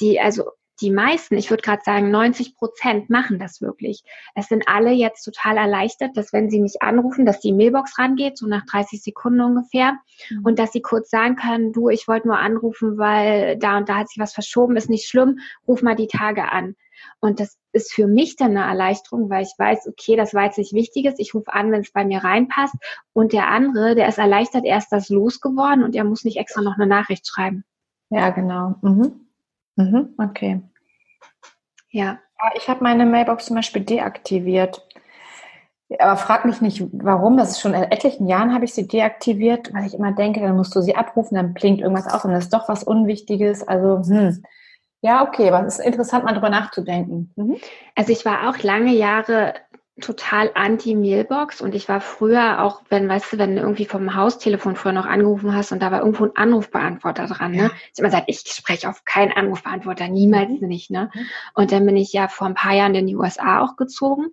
die, 0.00 0.20
also 0.20 0.50
die 0.80 0.90
meisten, 0.90 1.36
ich 1.36 1.50
würde 1.50 1.62
gerade 1.62 1.82
sagen 1.84 2.10
90 2.10 2.56
Prozent 2.56 3.10
machen 3.10 3.38
das 3.38 3.60
wirklich. 3.60 4.02
Es 4.34 4.48
sind 4.48 4.68
alle 4.68 4.90
jetzt 4.90 5.22
total 5.22 5.56
erleichtert, 5.56 6.16
dass 6.16 6.32
wenn 6.32 6.50
sie 6.50 6.60
mich 6.60 6.82
anrufen, 6.82 7.24
dass 7.24 7.40
die 7.40 7.52
Mailbox 7.52 7.98
rangeht, 7.98 8.36
so 8.36 8.46
nach 8.46 8.64
30 8.66 9.02
Sekunden 9.02 9.40
ungefähr, 9.40 9.98
mhm. 10.30 10.44
und 10.44 10.58
dass 10.58 10.72
sie 10.72 10.82
kurz 10.82 11.10
sagen 11.10 11.36
können, 11.36 11.72
du, 11.72 11.88
ich 11.88 12.08
wollte 12.08 12.28
nur 12.28 12.38
anrufen, 12.38 12.98
weil 12.98 13.56
da 13.58 13.78
und 13.78 13.88
da 13.88 13.96
hat 13.96 14.08
sich 14.08 14.18
was 14.18 14.34
verschoben, 14.34 14.76
ist 14.76 14.90
nicht 14.90 15.08
schlimm, 15.08 15.38
ruf 15.66 15.82
mal 15.82 15.96
die 15.96 16.08
Tage 16.08 16.50
an. 16.50 16.76
Und 17.20 17.40
das 17.40 17.58
ist 17.72 17.92
für 17.92 18.06
mich 18.06 18.36
dann 18.36 18.56
eine 18.56 18.66
Erleichterung, 18.66 19.28
weil 19.28 19.42
ich 19.42 19.52
weiß, 19.56 19.86
okay, 19.88 20.16
das 20.16 20.34
war 20.34 20.44
jetzt 20.44 20.58
nicht 20.58 20.72
Wichtiges, 20.72 21.18
ich 21.18 21.34
rufe 21.34 21.52
an, 21.52 21.70
wenn 21.72 21.82
es 21.82 21.92
bei 21.92 22.04
mir 22.04 22.24
reinpasst. 22.24 22.74
Und 23.12 23.32
der 23.32 23.48
andere, 23.48 23.94
der 23.94 24.08
ist 24.08 24.18
erleichtert, 24.18 24.64
er 24.64 24.78
ist 24.78 24.88
das 24.90 25.08
losgeworden 25.08 25.84
und 25.84 25.94
er 25.94 26.04
muss 26.04 26.24
nicht 26.24 26.38
extra 26.38 26.62
noch 26.62 26.76
eine 26.76 26.86
Nachricht 26.86 27.26
schreiben. 27.26 27.64
Ja, 28.10 28.30
genau. 28.30 28.76
Mhm. 28.82 29.25
Mhm, 29.76 30.14
okay. 30.18 30.60
Ja. 31.90 32.18
Ich 32.56 32.68
habe 32.68 32.82
meine 32.84 33.06
Mailbox 33.06 33.46
zum 33.46 33.56
Beispiel 33.56 33.82
deaktiviert. 33.82 34.86
Aber 35.98 36.16
frag 36.16 36.44
mich 36.44 36.60
nicht, 36.60 36.82
warum. 36.92 37.36
Das 37.36 37.52
ist 37.52 37.60
schon 37.60 37.74
in 37.74 37.84
etlichen 37.84 38.26
Jahren 38.26 38.52
habe 38.52 38.64
ich 38.64 38.74
sie 38.74 38.88
deaktiviert, 38.88 39.72
weil 39.72 39.86
ich 39.86 39.94
immer 39.94 40.12
denke, 40.12 40.40
dann 40.40 40.56
musst 40.56 40.74
du 40.74 40.80
sie 40.80 40.96
abrufen, 40.96 41.36
dann 41.36 41.54
blinkt 41.54 41.80
irgendwas 41.80 42.12
auf 42.12 42.24
und 42.24 42.32
das 42.32 42.44
ist 42.44 42.54
doch 42.54 42.68
was 42.68 42.82
Unwichtiges. 42.82 43.66
Also, 43.66 44.02
hm. 44.08 44.42
Ja, 45.02 45.22
okay, 45.22 45.48
aber 45.50 45.66
es 45.66 45.78
ist 45.78 45.86
interessant, 45.86 46.24
mal 46.24 46.32
drüber 46.32 46.50
nachzudenken. 46.50 47.32
Mhm. 47.36 47.56
Also 47.94 48.12
ich 48.12 48.24
war 48.24 48.48
auch 48.50 48.58
lange 48.62 48.92
Jahre 48.94 49.54
total 50.00 50.50
anti-Mailbox 50.54 51.62
und 51.62 51.74
ich 51.74 51.88
war 51.88 52.02
früher 52.02 52.62
auch, 52.62 52.82
wenn, 52.90 53.08
weißt 53.08 53.32
du, 53.32 53.38
wenn 53.38 53.56
du 53.56 53.62
irgendwie 53.62 53.86
vom 53.86 54.14
Haustelefon 54.14 54.76
früher 54.76 54.92
noch 54.92 55.06
angerufen 55.06 55.54
hast 55.54 55.72
und 55.72 55.80
da 55.80 55.90
war 55.90 56.00
irgendwo 56.00 56.24
ein 56.24 56.36
Anrufbeantworter 56.36 57.26
dran, 57.26 57.52
ne? 57.52 57.70
Ich 57.92 57.98
immer 57.98 58.08
gesagt, 58.08 58.26
ich 58.26 58.40
spreche 58.40 58.90
auf 58.90 59.04
keinen 59.06 59.32
Anrufbeantworter, 59.32 60.08
niemals 60.08 60.60
mhm. 60.60 60.68
nicht, 60.68 60.90
ne? 60.90 61.10
Mhm. 61.14 61.26
Und 61.54 61.72
dann 61.72 61.86
bin 61.86 61.96
ich 61.96 62.12
ja 62.12 62.28
vor 62.28 62.46
ein 62.46 62.54
paar 62.54 62.74
Jahren 62.74 62.94
in 62.94 63.06
die 63.06 63.16
USA 63.16 63.62
auch 63.62 63.76
gezogen 63.76 64.26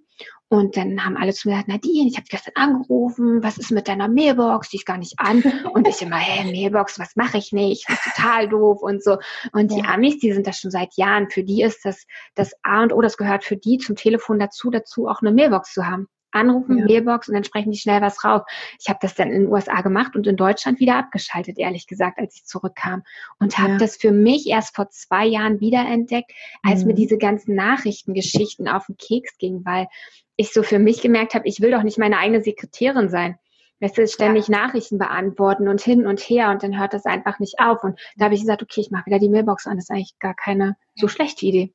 und 0.54 0.78
dann 0.78 1.04
haben 1.04 1.18
alle 1.18 1.34
zu 1.34 1.48
mir 1.48 1.56
gesagt, 1.56 1.68
Nadine, 1.68 2.08
ich 2.08 2.16
habe 2.16 2.28
gestern 2.30 2.54
angerufen, 2.54 3.42
was 3.42 3.58
ist 3.58 3.72
mit 3.72 3.88
deiner 3.88 4.08
Mailbox? 4.08 4.70
Die 4.70 4.78
ist 4.78 4.86
gar 4.86 5.00
nicht 5.00 5.16
an. 5.18 5.42
Und 5.74 5.88
ich 5.88 6.00
immer, 6.04 6.18
hey, 6.18 6.46
Mailbox, 6.52 7.00
was 7.00 7.16
mache 7.16 7.40
ich 7.40 7.52
nicht? 7.54 7.90
Das 7.90 8.06
ist 8.06 8.16
total 8.16 8.50
doof 8.50 8.84
und 8.84 9.04
so. 9.04 9.18
Und 9.52 9.72
ja. 9.72 9.78
die 9.78 9.84
Amis, 9.84 10.20
die 10.20 10.32
sind 10.32 10.46
das 10.46 10.60
schon 10.60 10.70
seit 10.70 10.96
Jahren. 10.96 11.32
Für 11.32 11.44
die 11.44 11.64
ist 11.64 11.84
das 11.86 12.06
das 12.36 12.54
A 12.62 12.84
und 12.84 12.94
O, 12.94 13.02
das 13.02 13.18
gehört 13.18 13.44
für 13.44 13.58
die 13.58 13.80
zum 13.80 13.96
Telefon 13.96 14.38
dazu, 14.38 14.70
dazu 14.70 15.08
auch 15.08 15.22
eine 15.22 15.32
Mailbox 15.32 15.74
zu 15.74 15.88
haben. 15.88 16.08
Anrufen, 16.34 16.80
ja. 16.80 16.86
Mailbox 16.86 17.28
und 17.28 17.36
dann 17.36 17.44
sprechen 17.44 17.72
die 17.72 17.78
schnell 17.78 18.02
was 18.02 18.24
raus. 18.24 18.42
Ich 18.80 18.90
habe 18.90 19.00
das 19.02 19.16
dann 19.16 19.32
in 19.32 19.44
den 19.44 19.52
USA 19.52 19.82
gemacht 19.82 20.16
und 20.16 20.28
in 20.28 20.36
Deutschland 20.36 20.80
wieder 20.80 20.96
abgeschaltet, 20.96 21.58
ehrlich 21.58 21.88
gesagt, 21.88 22.20
als 22.20 22.36
ich 22.36 22.46
zurückkam. 22.46 23.04
Und 23.40 23.58
habe 23.58 23.74
ja. 23.74 23.78
das 23.78 23.98
für 23.98 24.12
mich 24.12 24.48
erst 24.48 24.76
vor 24.76 24.90
zwei 24.90 25.26
Jahren 25.26 25.60
wiederentdeckt, 25.60 26.32
als 26.64 26.82
mhm. 26.82 26.88
mir 26.88 26.94
diese 26.96 27.18
ganzen 27.18 27.56
Nachrichtengeschichten 27.56 28.68
auf 28.68 28.88
den 28.88 28.98
Keks 28.98 29.38
ging, 29.38 29.64
weil 29.66 29.88
ich 30.36 30.52
so 30.52 30.64
für 30.64 30.80
mich 30.80 31.02
gemerkt 31.02 31.36
habe, 31.36 31.48
ich 31.48 31.62
will 31.62 31.72
doch 31.72 31.84
nicht 31.84 31.98
meine 31.98 32.18
eigene 32.18 32.42
Sekretärin 32.42 33.10
sein. 33.10 33.38
Weißt 33.80 33.98
du, 33.98 34.08
ständig 34.08 34.48
ja. 34.48 34.58
Nachrichten 34.58 34.98
beantworten 34.98 35.68
und 35.68 35.82
hin 35.82 36.08
und 36.08 36.22
her 36.22 36.52
und 36.52 36.64
dann 36.64 36.80
hört 36.80 36.94
das 36.94 37.06
einfach 37.06 37.40
nicht 37.40 37.60
auf. 37.60 37.84
Und 37.84 38.00
da 38.16 38.26
habe 38.26 38.34
ich 38.34 38.42
gesagt, 38.42 38.64
okay, 38.64 38.80
ich 38.80 38.92
mache 38.92 39.08
wieder 39.08 39.20
die 39.20 39.28
Mailbox 39.30 39.68
an. 39.68 39.76
Das 39.76 39.86
ist 39.86 39.92
eigentlich 39.92 40.18
gar 40.20 40.34
keine 40.34 40.78
so 40.96 41.10
schlechte 41.10 41.46
Idee. 41.46 41.74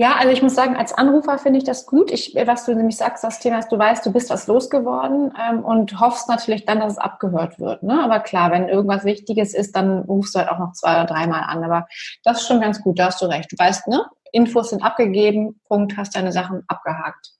Ja, 0.00 0.16
also 0.16 0.32
ich 0.32 0.40
muss 0.40 0.54
sagen, 0.54 0.76
als 0.76 0.94
Anrufer 0.94 1.36
finde 1.36 1.58
ich 1.58 1.64
das 1.64 1.84
gut. 1.84 2.10
Ich, 2.10 2.34
was 2.46 2.64
du 2.64 2.74
nämlich 2.74 2.96
sagst, 2.96 3.22
das 3.22 3.38
Thema 3.38 3.58
ist, 3.58 3.70
du 3.70 3.78
weißt, 3.78 4.06
du 4.06 4.10
bist 4.10 4.30
was 4.30 4.46
losgeworden 4.46 5.30
ähm, 5.38 5.62
und 5.62 6.00
hoffst 6.00 6.26
natürlich 6.26 6.64
dann, 6.64 6.80
dass 6.80 6.92
es 6.92 6.98
abgehört 6.98 7.60
wird. 7.60 7.82
Ne? 7.82 8.02
Aber 8.02 8.20
klar, 8.20 8.50
wenn 8.50 8.70
irgendwas 8.70 9.04
Wichtiges 9.04 9.52
ist, 9.52 9.76
dann 9.76 9.98
rufst 9.98 10.34
du 10.34 10.38
halt 10.38 10.48
auch 10.48 10.58
noch 10.58 10.72
zwei 10.72 10.92
oder 10.92 11.04
dreimal 11.04 11.42
an. 11.42 11.62
Aber 11.62 11.86
das 12.24 12.40
ist 12.40 12.48
schon 12.48 12.62
ganz 12.62 12.80
gut, 12.80 12.98
da 12.98 13.08
hast 13.08 13.20
du 13.20 13.26
recht. 13.26 13.52
Du 13.52 13.58
weißt, 13.58 13.88
ne? 13.88 14.06
Infos 14.32 14.70
sind 14.70 14.82
abgegeben, 14.82 15.60
Punkt, 15.68 15.98
hast 15.98 16.16
deine 16.16 16.32
Sachen 16.32 16.62
abgehakt. 16.66 17.32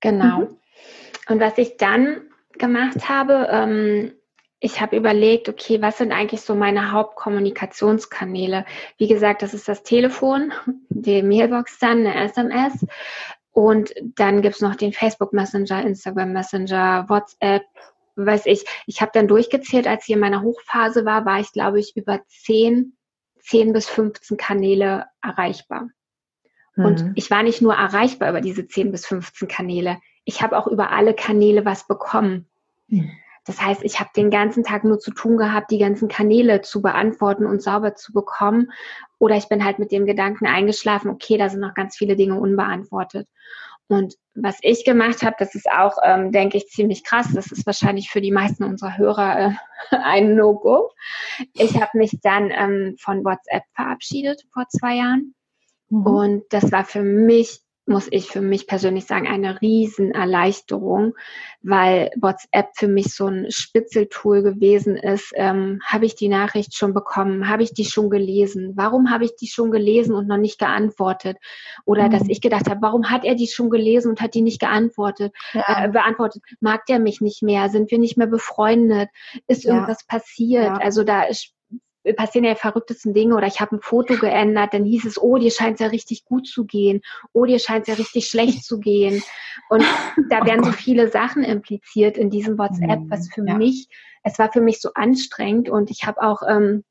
Genau. 0.00 0.38
Mhm. 0.38 0.56
Und 1.28 1.40
was 1.40 1.58
ich 1.58 1.76
dann 1.76 2.22
gemacht 2.52 3.10
habe, 3.10 3.46
ähm, 3.50 4.12
ich 4.60 4.80
habe 4.80 4.96
überlegt, 4.96 5.48
okay, 5.48 5.80
was 5.80 5.98
sind 5.98 6.12
eigentlich 6.12 6.42
so 6.42 6.54
meine 6.54 6.92
Hauptkommunikationskanäle? 6.92 8.66
Wie 8.98 9.08
gesagt, 9.08 9.42
das 9.42 9.54
ist 9.54 9.66
das 9.68 9.82
Telefon, 9.82 10.52
die 10.90 11.22
Mailbox 11.22 11.78
dann, 11.78 12.06
eine 12.06 12.14
SMS. 12.24 12.86
Und 13.52 13.92
dann 14.16 14.42
gibt's 14.42 14.60
noch 14.60 14.76
den 14.76 14.92
Facebook 14.92 15.32
Messenger, 15.32 15.84
Instagram 15.84 16.32
Messenger, 16.32 17.06
WhatsApp, 17.08 17.62
weiß 18.16 18.46
ich. 18.46 18.64
Ich 18.86 19.00
habe 19.00 19.10
dann 19.14 19.28
durchgezählt, 19.28 19.86
als 19.86 20.06
ich 20.06 20.14
in 20.14 20.20
meiner 20.20 20.42
Hochphase 20.42 21.04
war, 21.04 21.24
war 21.24 21.40
ich, 21.40 21.52
glaube 21.52 21.80
ich, 21.80 21.96
über 21.96 22.20
10, 22.28 22.96
10 23.40 23.72
bis 23.72 23.88
15 23.88 24.36
Kanäle 24.36 25.06
erreichbar. 25.22 25.88
Mhm. 26.76 26.84
Und 26.84 27.12
ich 27.16 27.30
war 27.30 27.42
nicht 27.42 27.62
nur 27.62 27.74
erreichbar 27.74 28.30
über 28.30 28.42
diese 28.42 28.68
10 28.68 28.92
bis 28.92 29.06
15 29.06 29.48
Kanäle, 29.48 29.98
ich 30.24 30.42
habe 30.42 30.56
auch 30.56 30.66
über 30.66 30.90
alle 30.90 31.14
Kanäle 31.14 31.64
was 31.64 31.86
bekommen. 31.86 32.46
Mhm. 32.88 33.10
Das 33.50 33.60
heißt, 33.60 33.82
ich 33.82 33.98
habe 33.98 34.10
den 34.14 34.30
ganzen 34.30 34.62
Tag 34.62 34.84
nur 34.84 35.00
zu 35.00 35.10
tun 35.10 35.36
gehabt, 35.36 35.72
die 35.72 35.78
ganzen 35.78 36.06
Kanäle 36.06 36.60
zu 36.60 36.82
beantworten 36.82 37.46
und 37.46 37.60
sauber 37.60 37.96
zu 37.96 38.12
bekommen. 38.12 38.70
Oder 39.18 39.34
ich 39.34 39.48
bin 39.48 39.64
halt 39.64 39.80
mit 39.80 39.90
dem 39.90 40.06
Gedanken 40.06 40.46
eingeschlafen, 40.46 41.10
okay, 41.10 41.36
da 41.36 41.48
sind 41.48 41.58
noch 41.58 41.74
ganz 41.74 41.96
viele 41.96 42.14
Dinge 42.14 42.38
unbeantwortet. 42.38 43.26
Und 43.88 44.14
was 44.36 44.58
ich 44.62 44.84
gemacht 44.84 45.24
habe, 45.24 45.34
das 45.36 45.56
ist 45.56 45.68
auch, 45.68 45.96
ähm, 46.04 46.30
denke 46.30 46.58
ich, 46.58 46.68
ziemlich 46.68 47.02
krass. 47.02 47.32
Das 47.34 47.50
ist 47.50 47.66
wahrscheinlich 47.66 48.08
für 48.08 48.20
die 48.20 48.30
meisten 48.30 48.62
unserer 48.62 48.96
Hörer 48.96 49.40
äh, 49.40 49.50
ein 49.96 50.36
No-Go. 50.36 50.92
Ich 51.54 51.74
habe 51.74 51.98
mich 51.98 52.20
dann 52.22 52.52
ähm, 52.52 52.94
von 53.00 53.24
WhatsApp 53.24 53.64
verabschiedet 53.74 54.44
vor 54.52 54.68
zwei 54.68 54.94
Jahren. 54.94 55.34
Mhm. 55.88 56.06
Und 56.06 56.44
das 56.50 56.70
war 56.70 56.84
für 56.84 57.02
mich 57.02 57.62
muss 57.90 58.08
ich 58.10 58.28
für 58.28 58.40
mich 58.40 58.66
persönlich 58.66 59.04
sagen, 59.04 59.26
eine 59.26 59.60
Riesenerleichterung, 59.60 61.14
weil 61.62 62.10
WhatsApp 62.20 62.70
für 62.74 62.88
mich 62.88 63.14
so 63.14 63.26
ein 63.26 63.50
Spitzeltool 63.50 64.42
gewesen 64.42 64.96
ist. 64.96 65.32
Ähm, 65.34 65.80
habe 65.84 66.06
ich 66.06 66.14
die 66.14 66.28
Nachricht 66.28 66.74
schon 66.74 66.94
bekommen? 66.94 67.48
Habe 67.48 67.62
ich 67.62 67.74
die 67.74 67.84
schon 67.84 68.08
gelesen? 68.08 68.72
Warum 68.76 69.10
habe 69.10 69.24
ich 69.24 69.36
die 69.36 69.48
schon 69.48 69.70
gelesen 69.70 70.14
und 70.14 70.28
noch 70.28 70.38
nicht 70.38 70.58
geantwortet? 70.58 71.36
Oder 71.84 72.06
mhm. 72.06 72.12
dass 72.12 72.28
ich 72.28 72.40
gedacht 72.40 72.70
habe, 72.70 72.80
warum 72.80 73.10
hat 73.10 73.24
er 73.24 73.34
die 73.34 73.48
schon 73.48 73.68
gelesen 73.68 74.10
und 74.10 74.20
hat 74.20 74.34
die 74.34 74.42
nicht 74.42 74.60
geantwortet? 74.60 75.34
Ja. 75.52 75.84
Äh, 75.84 75.88
beantwortet? 75.88 76.42
Mag 76.60 76.86
der 76.86 77.00
mich 77.00 77.20
nicht 77.20 77.42
mehr? 77.42 77.68
Sind 77.68 77.90
wir 77.90 77.98
nicht 77.98 78.16
mehr 78.16 78.28
befreundet? 78.28 79.10
Ist 79.48 79.64
ja. 79.64 79.74
irgendwas 79.74 80.06
passiert? 80.06 80.64
Ja. 80.64 80.76
Also 80.76 81.04
da 81.04 81.24
passieren 82.16 82.44
ja 82.44 82.54
verrücktesten 82.54 83.14
Dinge 83.14 83.36
oder 83.36 83.46
ich 83.46 83.60
habe 83.60 83.76
ein 83.76 83.80
Foto 83.80 84.14
geändert, 84.16 84.74
dann 84.74 84.84
hieß 84.84 85.04
es, 85.04 85.20
oh, 85.20 85.36
dir 85.36 85.50
scheint 85.50 85.74
es 85.74 85.80
ja 85.80 85.88
richtig 85.88 86.24
gut 86.24 86.46
zu 86.46 86.64
gehen, 86.64 87.02
oh, 87.32 87.44
dir 87.44 87.58
scheint 87.58 87.82
es 87.82 87.88
ja 87.88 87.94
richtig 87.94 88.26
schlecht 88.26 88.64
zu 88.64 88.78
gehen. 88.78 89.22
Und 89.68 89.84
da 90.30 90.40
oh 90.42 90.46
werden 90.46 90.64
so 90.64 90.72
viele 90.72 91.08
Sachen 91.08 91.44
impliziert 91.44 92.16
in 92.16 92.30
diesem 92.30 92.58
WhatsApp, 92.58 93.00
was 93.08 93.28
für 93.32 93.46
ja. 93.46 93.56
mich, 93.56 93.88
es 94.22 94.38
war 94.38 94.52
für 94.52 94.60
mich 94.60 94.80
so 94.80 94.90
anstrengend 94.94 95.68
und 95.68 95.90
ich 95.90 96.06
habe 96.06 96.22
auch 96.22 96.42
ähm, 96.48 96.84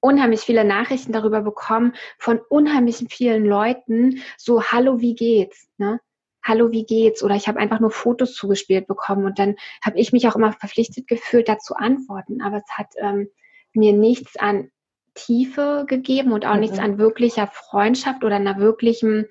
unheimlich 0.00 0.40
viele 0.40 0.64
Nachrichten 0.64 1.12
darüber 1.12 1.42
bekommen 1.42 1.94
von 2.18 2.40
unheimlichen 2.48 3.08
vielen 3.08 3.44
Leuten, 3.44 4.22
so, 4.36 4.62
hallo, 4.62 5.00
wie 5.00 5.14
geht's? 5.14 5.68
Ne? 5.78 6.00
hallo, 6.48 6.70
wie 6.70 6.84
geht's? 6.84 7.22
Oder 7.22 7.36
ich 7.36 7.46
habe 7.46 7.58
einfach 7.58 7.78
nur 7.78 7.90
Fotos 7.90 8.34
zugespielt 8.34 8.86
bekommen 8.86 9.26
und 9.26 9.38
dann 9.38 9.56
habe 9.84 9.98
ich 9.98 10.12
mich 10.12 10.26
auch 10.26 10.34
immer 10.34 10.52
verpflichtet 10.52 11.06
gefühlt, 11.06 11.48
dazu 11.48 11.74
antworten. 11.74 12.40
Aber 12.40 12.56
es 12.56 12.70
hat 12.70 12.88
ähm, 12.96 13.28
mir 13.78 13.92
nichts 13.92 14.36
an 14.36 14.70
Tiefe 15.14 15.84
gegeben 15.86 16.32
und 16.32 16.46
auch 16.46 16.54
mhm. 16.54 16.60
nichts 16.60 16.78
an 16.78 16.98
wirklicher 16.98 17.48
Freundschaft 17.48 18.24
oder 18.24 18.36
einer 18.36 18.58
wirklichen 18.58 19.26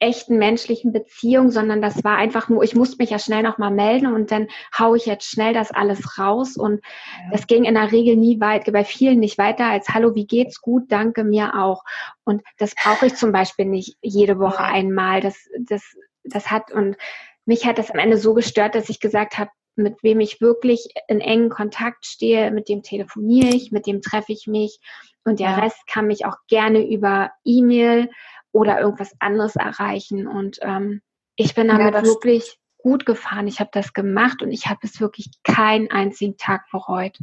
echten 0.00 0.38
menschlichen 0.38 0.92
Beziehung, 0.92 1.50
sondern 1.50 1.82
das 1.82 2.02
war 2.02 2.16
einfach 2.16 2.48
nur, 2.48 2.64
ich 2.64 2.74
musste 2.74 2.96
mich 2.98 3.10
ja 3.10 3.18
schnell 3.18 3.42
nochmal 3.42 3.70
melden 3.70 4.06
und 4.06 4.30
dann 4.30 4.48
haue 4.76 4.96
ich 4.96 5.04
jetzt 5.04 5.26
schnell 5.26 5.52
das 5.52 5.70
alles 5.70 6.18
raus 6.18 6.56
und 6.56 6.80
ja. 6.82 7.30
das 7.32 7.46
ging 7.46 7.64
in 7.64 7.74
der 7.74 7.92
Regel 7.92 8.16
nie 8.16 8.40
weit, 8.40 8.70
bei 8.72 8.84
vielen 8.84 9.20
nicht 9.20 9.36
weiter 9.36 9.66
als 9.66 9.90
Hallo, 9.90 10.14
wie 10.14 10.26
geht's? 10.26 10.62
Gut, 10.62 10.84
danke 10.88 11.22
mir 11.22 11.54
auch. 11.54 11.84
Und 12.24 12.42
das 12.56 12.74
brauche 12.74 13.06
ich 13.06 13.14
zum 13.14 13.30
Beispiel 13.30 13.66
nicht 13.66 13.98
jede 14.00 14.38
Woche 14.38 14.64
einmal. 14.64 15.20
Das, 15.20 15.36
das, 15.68 15.82
das 16.24 16.50
hat 16.50 16.72
und 16.72 16.96
mich 17.44 17.66
hat 17.66 17.76
das 17.76 17.90
am 17.90 17.98
Ende 17.98 18.16
so 18.16 18.32
gestört, 18.32 18.74
dass 18.74 18.88
ich 18.88 19.00
gesagt 19.00 19.36
habe, 19.36 19.50
mit 19.76 20.02
wem 20.02 20.20
ich 20.20 20.40
wirklich 20.40 20.88
in 21.08 21.20
engen 21.20 21.48
Kontakt 21.48 22.06
stehe, 22.06 22.50
mit 22.50 22.68
dem 22.68 22.82
telefoniere 22.82 23.48
ich, 23.48 23.72
mit 23.72 23.86
dem 23.86 24.02
treffe 24.02 24.32
ich 24.32 24.46
mich 24.46 24.80
und 25.24 25.40
der. 25.40 25.56
Rest 25.56 25.86
kann 25.86 26.06
mich 26.06 26.26
auch 26.26 26.36
gerne 26.48 26.86
über 26.86 27.30
E-Mail 27.44 28.10
oder 28.52 28.80
irgendwas 28.80 29.14
anderes 29.20 29.56
erreichen. 29.56 30.26
Und 30.26 30.58
ähm, 30.62 31.02
ich 31.36 31.54
bin 31.54 31.68
damit 31.68 31.94
ja, 31.94 32.04
wirklich 32.04 32.58
gut 32.78 33.06
gefahren. 33.06 33.46
Ich 33.46 33.60
habe 33.60 33.70
das 33.72 33.92
gemacht 33.92 34.42
und 34.42 34.50
ich 34.50 34.66
habe 34.66 34.80
es 34.82 35.00
wirklich 35.00 35.30
keinen 35.44 35.90
einzigen 35.90 36.36
Tag 36.36 36.64
bereut. 36.70 37.18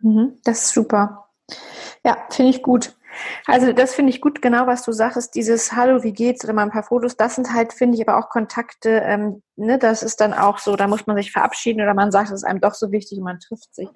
Mhm, 0.00 0.38
das 0.44 0.64
ist 0.64 0.74
super. 0.74 1.30
Ja, 2.04 2.26
finde 2.30 2.50
ich 2.50 2.62
gut. 2.62 2.94
Also 3.46 3.72
das 3.72 3.94
finde 3.94 4.10
ich 4.10 4.20
gut, 4.20 4.42
genau 4.42 4.66
was 4.66 4.84
du 4.84 4.92
sagst, 4.92 5.34
dieses 5.34 5.72
Hallo, 5.72 6.02
wie 6.02 6.12
geht's 6.12 6.44
oder 6.44 6.52
mal 6.52 6.62
ein 6.62 6.70
paar 6.70 6.82
Fotos, 6.82 7.16
das 7.16 7.34
sind 7.34 7.52
halt, 7.52 7.72
finde 7.72 7.96
ich, 7.96 8.06
aber 8.06 8.18
auch 8.18 8.28
Kontakte, 8.28 8.90
ähm, 9.04 9.42
ne, 9.56 9.78
das 9.78 10.02
ist 10.02 10.20
dann 10.20 10.34
auch 10.34 10.58
so, 10.58 10.76
da 10.76 10.86
muss 10.86 11.06
man 11.06 11.16
sich 11.16 11.32
verabschieden 11.32 11.80
oder 11.80 11.94
man 11.94 12.12
sagt, 12.12 12.28
es 12.28 12.36
ist 12.36 12.44
einem 12.44 12.60
doch 12.60 12.74
so 12.74 12.92
wichtig 12.92 13.18
und 13.18 13.24
man 13.24 13.40
trifft 13.40 13.74
sich 13.74 13.88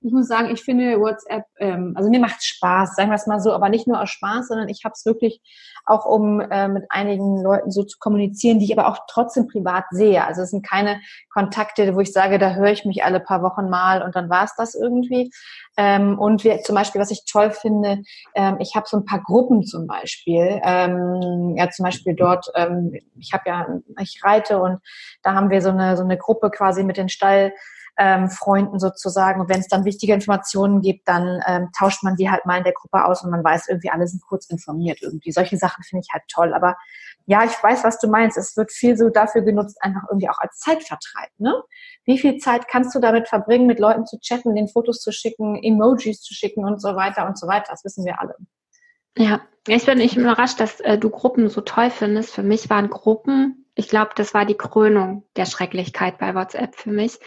ich 0.00 0.12
muss 0.12 0.28
sagen, 0.28 0.50
ich 0.50 0.62
finde 0.62 1.00
WhatsApp, 1.00 1.44
ähm, 1.58 1.94
also 1.96 2.10
mir 2.10 2.20
macht 2.20 2.44
Spaß, 2.44 2.94
sagen 2.94 3.10
wir 3.10 3.16
es 3.16 3.26
mal 3.26 3.40
so, 3.40 3.52
aber 3.52 3.68
nicht 3.68 3.86
nur 3.86 4.00
aus 4.00 4.10
Spaß, 4.10 4.48
sondern 4.48 4.68
ich 4.68 4.84
habe 4.84 4.92
es 4.92 5.04
wirklich 5.04 5.40
auch, 5.86 6.04
um 6.04 6.40
äh, 6.40 6.68
mit 6.68 6.84
einigen 6.88 7.42
Leuten 7.42 7.70
so 7.70 7.84
zu 7.84 7.98
kommunizieren, 7.98 8.58
die 8.58 8.66
ich 8.66 8.76
aber 8.76 8.88
auch 8.88 8.98
trotzdem 9.08 9.46
privat 9.46 9.84
sehe. 9.90 10.24
Also 10.24 10.42
es 10.42 10.50
sind 10.50 10.66
keine 10.66 11.00
Kontakte, 11.32 11.94
wo 11.94 12.00
ich 12.00 12.12
sage, 12.12 12.38
da 12.38 12.54
höre 12.54 12.72
ich 12.72 12.84
mich 12.84 13.04
alle 13.04 13.20
paar 13.20 13.42
Wochen 13.42 13.70
mal 13.70 14.02
und 14.02 14.16
dann 14.16 14.28
war 14.28 14.44
es 14.44 14.54
das 14.56 14.74
irgendwie. 14.74 15.30
Ähm, 15.76 16.18
und 16.18 16.42
wir, 16.44 16.62
zum 16.62 16.74
Beispiel, 16.74 17.00
was 17.00 17.10
ich 17.10 17.24
toll 17.24 17.50
finde, 17.50 18.02
ähm, 18.34 18.56
ich 18.60 18.74
habe 18.74 18.86
so 18.88 18.96
ein 18.96 19.04
paar 19.04 19.22
Gruppen 19.22 19.62
zum 19.62 19.86
Beispiel. 19.86 20.60
Ähm, 20.64 21.54
ja, 21.56 21.70
zum 21.70 21.84
Beispiel 21.84 22.14
dort, 22.14 22.46
ähm, 22.54 22.92
ich 23.18 23.32
habe 23.32 23.44
ja, 23.46 23.66
ich 24.00 24.20
reite 24.24 24.60
und 24.60 24.80
da 25.22 25.34
haben 25.34 25.50
wir 25.50 25.62
so 25.62 25.70
eine, 25.70 25.96
so 25.96 26.02
eine 26.02 26.18
Gruppe 26.18 26.50
quasi 26.50 26.82
mit 26.82 26.96
den 26.96 27.08
Stall 27.08 27.52
ähm, 27.98 28.30
Freunden 28.30 28.78
sozusagen. 28.78 29.40
Und 29.40 29.48
wenn 29.48 29.60
es 29.60 29.68
dann 29.68 29.84
wichtige 29.84 30.12
Informationen 30.12 30.80
gibt, 30.82 31.08
dann 31.08 31.40
ähm, 31.46 31.70
tauscht 31.76 32.02
man 32.02 32.16
die 32.16 32.30
halt 32.30 32.44
mal 32.46 32.58
in 32.58 32.64
der 32.64 32.72
Gruppe 32.72 33.04
aus 33.04 33.22
und 33.22 33.30
man 33.30 33.42
weiß 33.42 33.68
irgendwie, 33.68 33.90
alle 33.90 34.06
sind 34.06 34.22
kurz 34.22 34.46
informiert 34.46 35.00
irgendwie. 35.02 35.32
Solche 35.32 35.56
Sachen 35.56 35.82
finde 35.82 36.04
ich 36.06 36.12
halt 36.12 36.24
toll. 36.28 36.54
Aber 36.54 36.76
ja, 37.26 37.44
ich 37.44 37.62
weiß, 37.62 37.84
was 37.84 37.98
du 37.98 38.08
meinst. 38.08 38.36
Es 38.36 38.56
wird 38.56 38.70
viel 38.70 38.96
so 38.96 39.08
dafür 39.08 39.42
genutzt, 39.42 39.78
einfach 39.80 40.02
irgendwie 40.08 40.28
auch 40.28 40.38
als 40.38 40.58
Zeitvertreib. 40.58 41.30
Ne? 41.38 41.54
Wie 42.04 42.18
viel 42.18 42.38
Zeit 42.38 42.68
kannst 42.68 42.94
du 42.94 43.00
damit 43.00 43.28
verbringen, 43.28 43.66
mit 43.66 43.80
Leuten 43.80 44.06
zu 44.06 44.18
chatten, 44.20 44.54
den 44.54 44.68
Fotos 44.68 45.00
zu 45.00 45.10
schicken, 45.10 45.56
Emojis 45.62 46.20
zu 46.20 46.34
schicken 46.34 46.64
und 46.64 46.80
so 46.80 46.94
weiter 46.94 47.26
und 47.26 47.38
so 47.38 47.46
weiter? 47.46 47.68
Das 47.70 47.84
wissen 47.84 48.04
wir 48.04 48.20
alle. 48.20 48.36
Ja, 49.18 49.40
ich 49.66 49.86
bin 49.86 49.98
nicht 49.98 50.16
überrascht, 50.16 50.60
dass 50.60 50.80
äh, 50.80 50.98
du 50.98 51.10
Gruppen 51.10 51.48
so 51.48 51.62
toll 51.62 51.90
findest. 51.90 52.34
Für 52.34 52.42
mich 52.42 52.68
waren 52.68 52.90
Gruppen 52.90 53.65
ich 53.78 53.88
glaube, 53.88 54.12
das 54.16 54.32
war 54.32 54.46
die 54.46 54.56
Krönung 54.56 55.24
der 55.36 55.44
Schrecklichkeit 55.44 56.16
bei 56.16 56.34
WhatsApp 56.34 56.74
für 56.76 56.90
mich. 56.90 57.18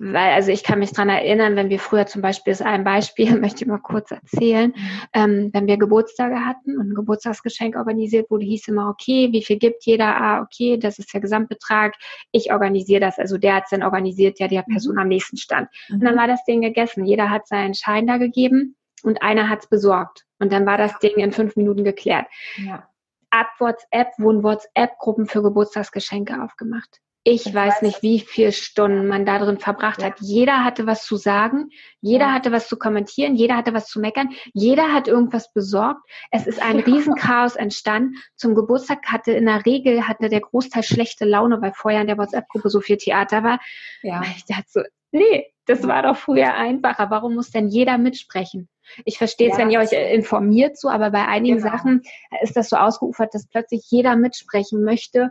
Weil, 0.00 0.32
also 0.32 0.50
ich 0.50 0.64
kann 0.64 0.80
mich 0.80 0.92
dran 0.92 1.08
erinnern, 1.08 1.54
wenn 1.54 1.70
wir 1.70 1.78
früher 1.78 2.04
zum 2.06 2.20
Beispiel, 2.20 2.52
ist 2.52 2.62
ein 2.62 2.82
Beispiel, 2.82 3.38
möchte 3.40 3.62
ich 3.62 3.68
mal 3.68 3.78
kurz 3.78 4.10
erzählen, 4.10 4.74
ähm, 5.12 5.50
wenn 5.52 5.68
wir 5.68 5.76
Geburtstage 5.76 6.44
hatten 6.44 6.78
und 6.78 6.90
ein 6.90 6.94
Geburtstagsgeschenk 6.94 7.76
organisiert 7.76 8.28
wurde, 8.28 8.44
hieß 8.44 8.66
immer, 8.68 8.88
okay, 8.88 9.28
wie 9.30 9.44
viel 9.44 9.56
gibt 9.56 9.86
jeder? 9.86 10.20
Ah, 10.20 10.42
okay, 10.42 10.78
das 10.78 10.98
ist 10.98 11.14
der 11.14 11.20
Gesamtbetrag. 11.20 11.94
Ich 12.32 12.52
organisiere 12.52 13.00
das. 13.00 13.20
Also 13.20 13.38
der 13.38 13.54
hat 13.54 13.64
es 13.64 13.70
dann 13.70 13.84
organisiert, 13.84 14.40
der 14.40 14.48
der 14.48 14.64
mhm. 14.66 14.72
Person 14.72 14.98
am 14.98 15.06
nächsten 15.06 15.36
stand. 15.36 15.68
Und 15.90 16.02
dann 16.02 16.14
mhm. 16.14 16.18
war 16.18 16.26
das 16.26 16.44
Ding 16.44 16.60
gegessen. 16.60 17.06
Jeder 17.06 17.30
hat 17.30 17.46
seinen 17.46 17.74
Schein 17.74 18.08
da 18.08 18.16
gegeben 18.16 18.74
und 19.04 19.22
einer 19.22 19.48
hat 19.48 19.60
es 19.60 19.68
besorgt. 19.68 20.24
Und 20.40 20.52
dann 20.52 20.66
war 20.66 20.76
das 20.76 20.98
Ding 20.98 21.14
in 21.18 21.30
fünf 21.30 21.54
Minuten 21.54 21.84
geklärt. 21.84 22.26
Ja 22.56 22.88
ab 23.34 23.48
WhatsApp 23.58 24.12
wurden 24.18 24.42
WhatsApp-Gruppen 24.42 25.26
für 25.26 25.42
Geburtstagsgeschenke 25.42 26.40
aufgemacht. 26.42 27.00
Ich, 27.26 27.46
ich 27.46 27.54
weiß, 27.54 27.76
weiß 27.76 27.82
nicht, 27.82 28.02
wie 28.02 28.20
viele 28.20 28.52
Stunden 28.52 29.08
man 29.08 29.24
da 29.24 29.38
drin 29.38 29.58
verbracht 29.58 30.02
ja. 30.02 30.08
hat. 30.08 30.20
Jeder 30.20 30.62
hatte 30.62 30.86
was 30.86 31.06
zu 31.06 31.16
sagen, 31.16 31.70
jeder 32.00 32.26
ja. 32.26 32.32
hatte 32.32 32.52
was 32.52 32.68
zu 32.68 32.76
kommentieren, 32.76 33.34
jeder 33.34 33.56
hatte 33.56 33.72
was 33.72 33.86
zu 33.86 33.98
meckern, 33.98 34.28
jeder 34.52 34.92
hat 34.92 35.08
irgendwas 35.08 35.50
besorgt. 35.52 36.02
Es 36.30 36.46
ist 36.46 36.62
ein. 36.62 36.80
Riesenchaos 36.80 37.56
entstanden. 37.56 38.16
Zum 38.36 38.54
Geburtstag 38.54 39.06
hatte 39.06 39.32
in 39.32 39.46
der 39.46 39.64
Regel 39.64 40.06
hatte 40.06 40.28
der 40.28 40.42
Großteil 40.42 40.82
schlechte 40.82 41.24
Laune, 41.24 41.62
weil 41.62 41.72
vorher 41.72 42.02
in 42.02 42.08
der 42.08 42.18
WhatsApp-Gruppe 42.18 42.68
so 42.68 42.80
viel 42.80 42.98
Theater 42.98 43.42
war. 43.42 43.58
Ja. 44.02 44.22
Ich 44.36 44.44
dachte 44.44 44.66
so, 44.66 44.82
nee, 45.10 45.46
das 45.64 45.88
war 45.88 46.02
doch 46.02 46.16
früher 46.16 46.52
einfacher. 46.54 47.08
Warum 47.10 47.36
muss 47.36 47.50
denn 47.50 47.68
jeder 47.68 47.96
mitsprechen? 47.96 48.68
Ich 49.04 49.18
verstehe 49.18 49.50
es, 49.50 49.54
ja. 49.54 49.58
wenn 49.58 49.70
ihr 49.70 49.80
euch 49.80 49.92
informiert 49.92 50.78
so, 50.78 50.88
aber 50.88 51.10
bei 51.10 51.26
einigen 51.26 51.58
genau. 51.58 51.70
Sachen 51.70 52.02
ist 52.42 52.56
das 52.56 52.68
so 52.68 52.76
ausgeufert, 52.76 53.34
dass 53.34 53.46
plötzlich 53.46 53.84
jeder 53.88 54.16
mitsprechen 54.16 54.84
möchte, 54.84 55.30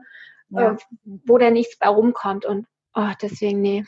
ja. 0.49 0.73
äh, 0.73 0.75
wo 1.25 1.37
der 1.37 1.51
nichts 1.51 1.77
bei 1.77 1.87
rumkommt 1.87 2.45
und 2.45 2.67
oh, 2.95 3.09
deswegen, 3.21 3.61
nee. 3.61 3.85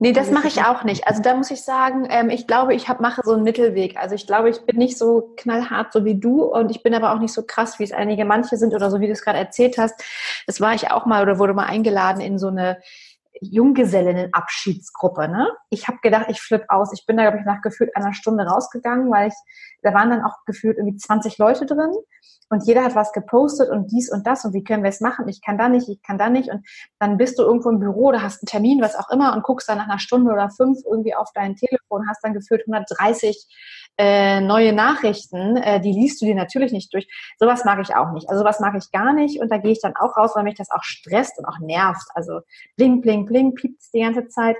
Nee, 0.00 0.12
das 0.12 0.30
mache 0.30 0.46
ich 0.46 0.62
auch 0.62 0.84
nicht. 0.84 1.08
Also 1.08 1.22
da 1.22 1.34
muss 1.34 1.50
ich 1.50 1.62
sagen, 1.62 2.06
ähm, 2.08 2.30
ich 2.30 2.46
glaube, 2.46 2.72
ich 2.72 2.88
hab, 2.88 3.00
mache 3.00 3.22
so 3.24 3.32
einen 3.32 3.42
Mittelweg. 3.42 3.96
Also 3.96 4.14
ich 4.14 4.28
glaube, 4.28 4.48
ich 4.48 4.60
bin 4.60 4.76
nicht 4.76 4.96
so 4.96 5.34
knallhart 5.36 5.92
so 5.92 6.04
wie 6.04 6.14
du 6.14 6.44
und 6.44 6.70
ich 6.70 6.84
bin 6.84 6.94
aber 6.94 7.12
auch 7.12 7.18
nicht 7.18 7.32
so 7.32 7.42
krass, 7.44 7.80
wie 7.80 7.82
es 7.82 7.90
einige 7.90 8.24
manche 8.24 8.56
sind 8.56 8.74
oder 8.74 8.92
so 8.92 9.00
wie 9.00 9.06
du 9.06 9.12
es 9.12 9.24
gerade 9.24 9.38
erzählt 9.38 9.76
hast. 9.76 10.00
Das 10.46 10.60
war 10.60 10.72
ich 10.72 10.92
auch 10.92 11.04
mal 11.04 11.20
oder 11.20 11.40
wurde 11.40 11.52
mal 11.52 11.66
eingeladen 11.66 12.20
in 12.20 12.38
so 12.38 12.46
eine 12.46 12.78
Junggesellinnenabschiedsgruppe. 13.40 15.28
Ne? 15.28 15.48
Ich 15.70 15.88
habe 15.88 15.98
gedacht, 16.02 16.26
ich 16.28 16.40
flippe 16.40 16.70
aus. 16.70 16.92
Ich 16.92 17.06
bin 17.06 17.16
da, 17.16 17.22
glaube 17.22 17.38
ich, 17.38 17.44
nach 17.44 17.62
gefühlt 17.62 17.94
einer 17.96 18.12
Stunde 18.12 18.44
rausgegangen, 18.44 19.10
weil 19.10 19.28
ich, 19.28 19.34
da 19.82 19.94
waren 19.94 20.10
dann 20.10 20.24
auch 20.24 20.44
gefühlt 20.46 20.76
irgendwie 20.76 20.96
20 20.96 21.38
Leute 21.38 21.66
drin 21.66 21.92
und 22.50 22.66
jeder 22.66 22.82
hat 22.82 22.94
was 22.94 23.12
gepostet 23.12 23.70
und 23.70 23.92
dies 23.92 24.10
und 24.10 24.26
das 24.26 24.44
und 24.44 24.54
wie 24.54 24.64
können 24.64 24.82
wir 24.82 24.90
es 24.90 25.00
machen? 25.00 25.28
Ich 25.28 25.42
kann 25.42 25.58
da 25.58 25.68
nicht, 25.68 25.88
ich 25.88 26.02
kann 26.02 26.18
da 26.18 26.30
nicht 26.30 26.50
und 26.50 26.66
dann 26.98 27.18
bist 27.18 27.38
du 27.38 27.42
irgendwo 27.42 27.68
im 27.70 27.78
Büro 27.78 28.06
oder 28.06 28.22
hast 28.22 28.42
einen 28.42 28.46
Termin, 28.46 28.80
was 28.80 28.96
auch 28.96 29.10
immer 29.10 29.34
und 29.34 29.42
guckst 29.42 29.68
dann 29.68 29.78
nach 29.78 29.88
einer 29.88 29.98
Stunde 29.98 30.32
oder 30.32 30.50
fünf 30.50 30.78
irgendwie 30.84 31.14
auf 31.14 31.30
dein 31.34 31.56
Telefon, 31.56 32.08
hast 32.08 32.24
dann 32.24 32.32
gefühlt 32.32 32.62
130 32.66 33.46
äh, 33.98 34.40
neue 34.40 34.72
Nachrichten, 34.72 35.56
äh, 35.56 35.80
die 35.80 35.92
liest 35.92 36.22
du 36.22 36.26
dir 36.26 36.36
natürlich 36.36 36.72
nicht 36.72 36.94
durch. 36.94 37.08
Sowas 37.38 37.64
mag 37.64 37.80
ich 37.80 37.96
auch 37.96 38.12
nicht. 38.12 38.28
Also 38.28 38.40
sowas 38.42 38.60
mag 38.60 38.74
ich 38.76 38.92
gar 38.92 39.12
nicht 39.12 39.40
und 39.40 39.50
da 39.50 39.58
gehe 39.58 39.72
ich 39.72 39.80
dann 39.80 39.96
auch 39.96 40.16
raus, 40.16 40.32
weil 40.34 40.44
mich 40.44 40.54
das 40.54 40.70
auch 40.70 40.84
stresst 40.84 41.38
und 41.38 41.44
auch 41.46 41.58
nervt. 41.58 42.06
Also 42.14 42.40
bling, 42.76 43.00
bling, 43.00 43.26
bling, 43.26 43.54
piept 43.54 43.82
die 43.92 44.00
ganze 44.00 44.28
Zeit. 44.28 44.56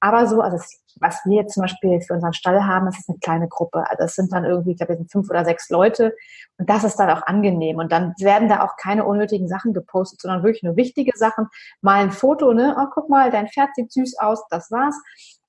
Aber 0.00 0.26
so, 0.26 0.40
also 0.40 0.58
was 1.00 1.20
wir 1.24 1.42
jetzt 1.42 1.54
zum 1.54 1.62
Beispiel 1.62 2.00
für 2.00 2.14
unseren 2.14 2.32
Stall 2.32 2.64
haben, 2.64 2.86
das 2.86 2.98
ist 2.98 3.08
eine 3.08 3.18
kleine 3.18 3.48
Gruppe. 3.48 3.84
Also 3.90 4.04
es 4.04 4.14
sind 4.14 4.32
dann 4.32 4.44
irgendwie, 4.44 4.72
ich 4.72 4.78
glaube, 4.78 4.94
es 4.94 4.98
sind 4.98 5.12
fünf 5.12 5.28
oder 5.28 5.44
sechs 5.44 5.68
Leute 5.70 6.14
und 6.56 6.68
das 6.70 6.84
ist 6.84 6.96
dann 6.96 7.10
auch 7.10 7.22
angenehm. 7.26 7.78
Und 7.78 7.92
dann 7.92 8.14
werden 8.20 8.48
da 8.48 8.64
auch 8.64 8.76
keine 8.76 9.04
unnötigen 9.04 9.48
Sachen 9.48 9.74
gepostet, 9.74 10.20
sondern 10.20 10.42
wirklich 10.42 10.62
nur 10.62 10.76
wichtige 10.76 11.12
Sachen. 11.16 11.48
Mal 11.82 12.02
ein 12.02 12.12
Foto, 12.12 12.52
ne? 12.52 12.76
Oh, 12.78 12.86
guck 12.92 13.08
mal, 13.08 13.30
dein 13.30 13.48
Pferd 13.48 13.70
sieht 13.74 13.92
süß 13.92 14.18
aus, 14.18 14.42
das 14.50 14.70
war's. 14.70 14.96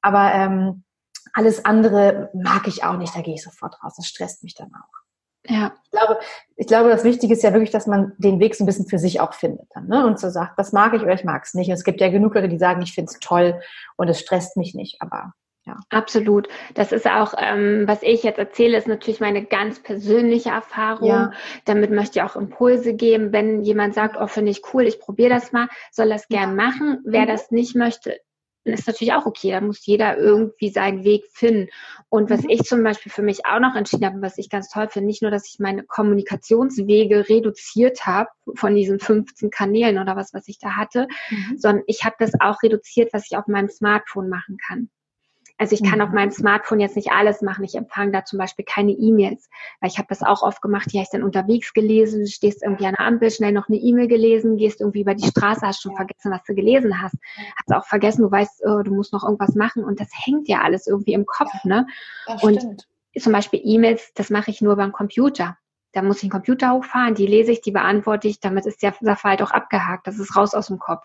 Aber 0.01 0.33
ähm, 0.33 0.83
alles 1.33 1.65
andere 1.65 2.29
mag 2.33 2.67
ich 2.67 2.83
auch 2.83 2.97
nicht, 2.97 3.15
da 3.15 3.21
gehe 3.21 3.35
ich 3.35 3.43
sofort 3.43 3.81
raus. 3.83 3.93
Das 3.97 4.07
stresst 4.07 4.43
mich 4.43 4.55
dann 4.55 4.71
auch. 4.73 4.99
Ja. 5.47 5.73
Ich 5.83 5.91
glaube, 5.91 6.19
ich 6.57 6.67
glaube, 6.67 6.89
das 6.89 7.03
Wichtige 7.03 7.33
ist 7.33 7.43
ja 7.43 7.53
wirklich, 7.53 7.71
dass 7.71 7.87
man 7.87 8.13
den 8.17 8.39
Weg 8.39 8.55
so 8.55 8.63
ein 8.63 8.67
bisschen 8.67 8.87
für 8.87 8.99
sich 8.99 9.19
auch 9.19 9.33
findet 9.33 9.67
dann, 9.73 9.87
ne? 9.87 10.05
Und 10.05 10.19
so 10.19 10.29
sagt, 10.29 10.59
das 10.59 10.73
mag 10.73 10.93
ich 10.93 11.01
oder 11.01 11.13
ich 11.13 11.23
mag 11.23 11.43
es 11.43 11.53
nicht. 11.53 11.69
Und 11.69 11.75
es 11.75 11.83
gibt 11.83 12.01
ja 12.01 12.09
genug 12.09 12.35
Leute, 12.35 12.49
die 12.49 12.59
sagen, 12.59 12.81
ich 12.81 12.93
finde 12.93 13.11
es 13.11 13.19
toll 13.19 13.59
und 13.95 14.09
es 14.09 14.19
stresst 14.19 14.57
mich 14.57 14.75
nicht, 14.75 15.01
aber 15.01 15.33
ja. 15.65 15.77
Absolut. 15.89 16.47
Das 16.73 16.91
ist 16.91 17.05
auch, 17.05 17.33
ähm, 17.37 17.83
was 17.85 18.01
ich 18.01 18.23
jetzt 18.23 18.39
erzähle, 18.39 18.77
ist 18.77 18.87
natürlich 18.87 19.19
meine 19.19 19.45
ganz 19.45 19.79
persönliche 19.79 20.49
Erfahrung. 20.49 21.07
Ja. 21.07 21.31
Damit 21.65 21.91
möchte 21.91 22.19
ich 22.19 22.23
auch 22.23 22.35
Impulse 22.35 22.93
geben. 22.93 23.31
Wenn 23.31 23.61
jemand 23.61 23.93
sagt, 23.93 24.17
oh, 24.19 24.27
finde 24.27 24.51
ich 24.51 24.61
cool, 24.73 24.83
ich 24.83 24.99
probiere 24.99 25.29
das 25.29 25.51
mal, 25.51 25.67
soll 25.91 26.09
das 26.09 26.27
gern 26.27 26.55
machen. 26.55 26.99
Wer 27.05 27.23
mhm. 27.23 27.27
das 27.27 27.51
nicht 27.51 27.75
möchte, 27.75 28.19
ist 28.63 28.87
natürlich 28.87 29.13
auch 29.13 29.25
okay. 29.25 29.51
Da 29.51 29.61
muss 29.61 29.85
jeder 29.85 30.17
irgendwie 30.17 30.69
seinen 30.69 31.03
Weg 31.03 31.25
finden. 31.31 31.69
Und 32.09 32.29
was 32.29 32.43
mhm. 32.43 32.49
ich 32.49 32.63
zum 32.63 32.83
Beispiel 32.83 33.11
für 33.11 33.21
mich 33.21 33.45
auch 33.45 33.59
noch 33.59 33.75
entschieden 33.75 34.05
habe, 34.05 34.21
was 34.21 34.37
ich 34.37 34.49
ganz 34.49 34.69
toll 34.69 34.87
finde, 34.89 35.07
nicht 35.07 35.21
nur, 35.21 35.31
dass 35.31 35.47
ich 35.47 35.59
meine 35.59 35.83
Kommunikationswege 35.83 37.29
reduziert 37.29 38.05
habe 38.05 38.29
von 38.55 38.75
diesen 38.75 38.99
15 38.99 39.49
Kanälen 39.49 39.99
oder 39.99 40.15
was, 40.15 40.33
was 40.33 40.47
ich 40.47 40.59
da 40.59 40.75
hatte, 40.75 41.07
mhm. 41.29 41.57
sondern 41.57 41.83
ich 41.87 42.03
habe 42.03 42.15
das 42.19 42.31
auch 42.39 42.61
reduziert, 42.63 43.13
was 43.13 43.25
ich 43.29 43.37
auf 43.37 43.47
meinem 43.47 43.69
Smartphone 43.69 44.29
machen 44.29 44.57
kann. 44.57 44.89
Also 45.59 45.75
ich 45.75 45.83
kann 45.83 45.99
mhm. 45.99 46.05
auf 46.05 46.11
meinem 46.11 46.31
Smartphone 46.31 46.79
jetzt 46.79 46.95
nicht 46.95 47.11
alles 47.11 47.41
machen. 47.41 47.65
Ich 47.65 47.75
empfange 47.75 48.13
da 48.13 48.23
zum 48.23 48.39
Beispiel 48.39 48.63
keine 48.63 48.93
E-Mails, 48.93 49.49
weil 49.81 49.89
ich 49.89 49.97
habe 49.97 50.07
das 50.07 50.23
auch 50.23 50.41
oft 50.41 50.61
gemacht. 50.61 50.87
Hier 50.89 51.01
habe 51.01 51.03
ich 51.03 51.11
dann 51.11 51.23
unterwegs 51.23 51.73
gelesen, 51.73 52.21
du 52.21 52.27
stehst 52.27 52.63
irgendwie 52.63 52.85
an 52.85 52.95
der 52.97 53.05
Ampel, 53.05 53.29
schnell 53.29 53.51
noch 53.51 53.67
eine 53.67 53.77
E-Mail 53.77 54.07
gelesen, 54.07 54.55
gehst 54.55 54.79
irgendwie 54.79 55.01
über 55.01 55.15
die 55.15 55.27
Straße, 55.27 55.61
hast 55.67 55.81
schon 55.81 55.95
vergessen, 55.95 56.31
was 56.31 56.43
du 56.45 56.55
gelesen 56.55 57.01
hast. 57.01 57.15
Hast 57.57 57.75
auch 57.75 57.85
vergessen, 57.85 58.21
du 58.21 58.31
weißt, 58.31 58.63
oh, 58.65 58.83
du 58.83 58.93
musst 58.93 59.11
noch 59.11 59.23
irgendwas 59.23 59.53
machen 59.53 59.83
und 59.83 59.99
das 59.99 60.09
hängt 60.25 60.47
ja 60.47 60.61
alles 60.61 60.87
irgendwie 60.87 61.13
im 61.13 61.25
Kopf. 61.25 61.51
Ne? 61.65 61.85
und 62.41 62.87
zum 63.17 63.33
Beispiel 63.33 63.59
E-Mails, 63.61 64.13
das 64.13 64.29
mache 64.29 64.51
ich 64.51 64.61
nur 64.61 64.77
beim 64.77 64.93
Computer. 64.93 65.57
Da 65.91 66.03
muss 66.03 66.17
ich 66.17 66.21
den 66.21 66.29
Computer 66.29 66.71
hochfahren, 66.71 67.15
die 67.15 67.25
lese 67.25 67.51
ich, 67.51 67.61
die 67.61 67.71
beantworte 67.71 68.27
ich, 68.27 68.39
damit 68.39 68.65
ist 68.65 68.83
der 68.83 68.93
Sachverhalt 69.01 69.41
auch 69.41 69.51
abgehakt, 69.51 70.05
das 70.05 70.19
ist 70.19 70.35
raus 70.35 70.53
aus 70.53 70.67
dem 70.67 70.77
Kopf. 70.77 71.03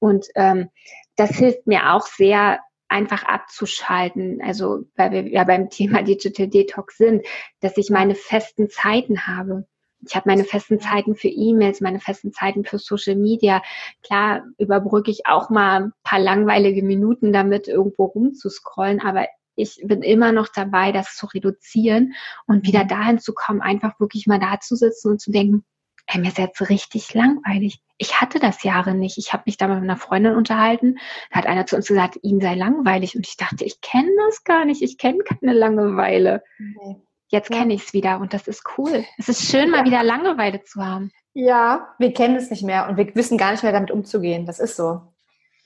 Und 0.00 0.26
ähm, 0.34 0.68
das 1.14 1.30
hilft 1.30 1.66
mir 1.66 1.92
auch 1.92 2.06
sehr, 2.06 2.58
einfach 2.88 3.24
abzuschalten, 3.24 4.40
also 4.42 4.84
weil 4.96 5.10
wir 5.10 5.28
ja 5.28 5.44
beim 5.44 5.70
Thema 5.70 6.02
Digital 6.02 6.48
Detox 6.48 6.98
sind, 6.98 7.26
dass 7.60 7.76
ich 7.76 7.90
meine 7.90 8.14
festen 8.14 8.68
Zeiten 8.70 9.26
habe. 9.26 9.66
Ich 10.06 10.14
habe 10.14 10.28
meine 10.28 10.44
festen 10.44 10.78
Zeiten 10.78 11.16
für 11.16 11.28
E-Mails, 11.28 11.80
meine 11.80 12.00
festen 12.00 12.32
Zeiten 12.32 12.64
für 12.64 12.78
Social 12.78 13.16
Media. 13.16 13.62
Klar 14.02 14.44
überbrücke 14.58 15.10
ich 15.10 15.26
auch 15.26 15.50
mal 15.50 15.84
ein 15.84 15.92
paar 16.04 16.20
langweilige 16.20 16.82
Minuten 16.82 17.32
damit, 17.32 17.66
irgendwo 17.66 18.04
rumzuscrollen, 18.04 19.00
aber 19.00 19.26
ich 19.56 19.80
bin 19.82 20.02
immer 20.02 20.32
noch 20.32 20.48
dabei, 20.48 20.92
das 20.92 21.16
zu 21.16 21.26
reduzieren 21.26 22.12
und 22.46 22.66
wieder 22.66 22.84
dahin 22.84 23.18
zu 23.18 23.32
kommen, 23.32 23.62
einfach 23.62 23.98
wirklich 23.98 24.26
mal 24.26 24.38
da 24.38 24.60
zu 24.60 24.76
sitzen 24.76 25.12
und 25.12 25.20
zu 25.20 25.32
denken, 25.32 25.64
ey, 26.06 26.20
mir 26.20 26.28
ist 26.28 26.38
jetzt 26.38 26.68
richtig 26.68 27.14
langweilig. 27.14 27.80
Ich 27.98 28.20
hatte 28.20 28.38
das 28.38 28.62
Jahre 28.62 28.94
nicht. 28.94 29.18
Ich 29.18 29.32
habe 29.32 29.44
mich 29.46 29.56
da 29.56 29.68
mit 29.68 29.78
einer 29.78 29.96
Freundin 29.96 30.34
unterhalten. 30.34 30.98
Da 31.30 31.38
hat 31.38 31.46
einer 31.46 31.66
zu 31.66 31.76
uns 31.76 31.88
gesagt, 31.88 32.18
ihm 32.22 32.40
sei 32.40 32.54
langweilig. 32.54 33.16
Und 33.16 33.26
ich 33.26 33.36
dachte, 33.36 33.64
ich 33.64 33.80
kenne 33.80 34.10
das 34.26 34.44
gar 34.44 34.64
nicht. 34.64 34.82
Ich 34.82 34.98
kenne 34.98 35.18
keine 35.24 35.52
Langeweile. 35.52 36.42
Okay. 36.58 36.96
Jetzt 37.28 37.50
ja. 37.50 37.58
kenne 37.58 37.74
ich 37.74 37.84
es 37.84 37.92
wieder 37.92 38.20
und 38.20 38.32
das 38.32 38.46
ist 38.46 38.62
cool. 38.78 39.04
Es 39.18 39.28
ist 39.28 39.42
schön, 39.50 39.70
mal 39.70 39.84
wieder 39.84 40.02
Langeweile 40.02 40.62
zu 40.62 40.84
haben. 40.84 41.10
Ja, 41.34 41.94
wir 41.98 42.12
kennen 42.14 42.36
es 42.36 42.50
nicht 42.50 42.62
mehr 42.62 42.88
und 42.88 42.96
wir 42.96 43.14
wissen 43.14 43.36
gar 43.36 43.50
nicht 43.50 43.62
mehr 43.62 43.72
damit 43.72 43.90
umzugehen. 43.90 44.46
Das 44.46 44.60
ist 44.60 44.76
so. 44.76 45.02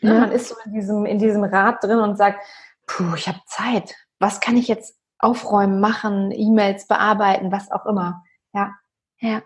Ja. 0.01 0.14
Man 0.21 0.33
ist 0.33 0.49
so 0.49 0.55
in 0.64 0.73
diesem, 0.73 1.05
in 1.05 1.19
diesem 1.19 1.45
Rad 1.45 1.85
drin 1.85 1.99
und 1.99 2.16
sagt, 2.16 2.40
puh, 2.87 3.14
ich 3.14 3.29
habe 3.29 3.40
Zeit. 3.47 3.95
Was 4.19 4.40
kann 4.40 4.57
ich 4.57 4.69
jetzt 4.69 4.99
aufräumen, 5.19 5.81
machen, 5.81 6.33
E-Mails 6.33 6.87
bearbeiten, 6.87 7.53
was 7.53 7.71
auch 7.71 7.85
immer. 7.87 8.25
Ja. 8.55 8.75
Ja. 9.19 9.43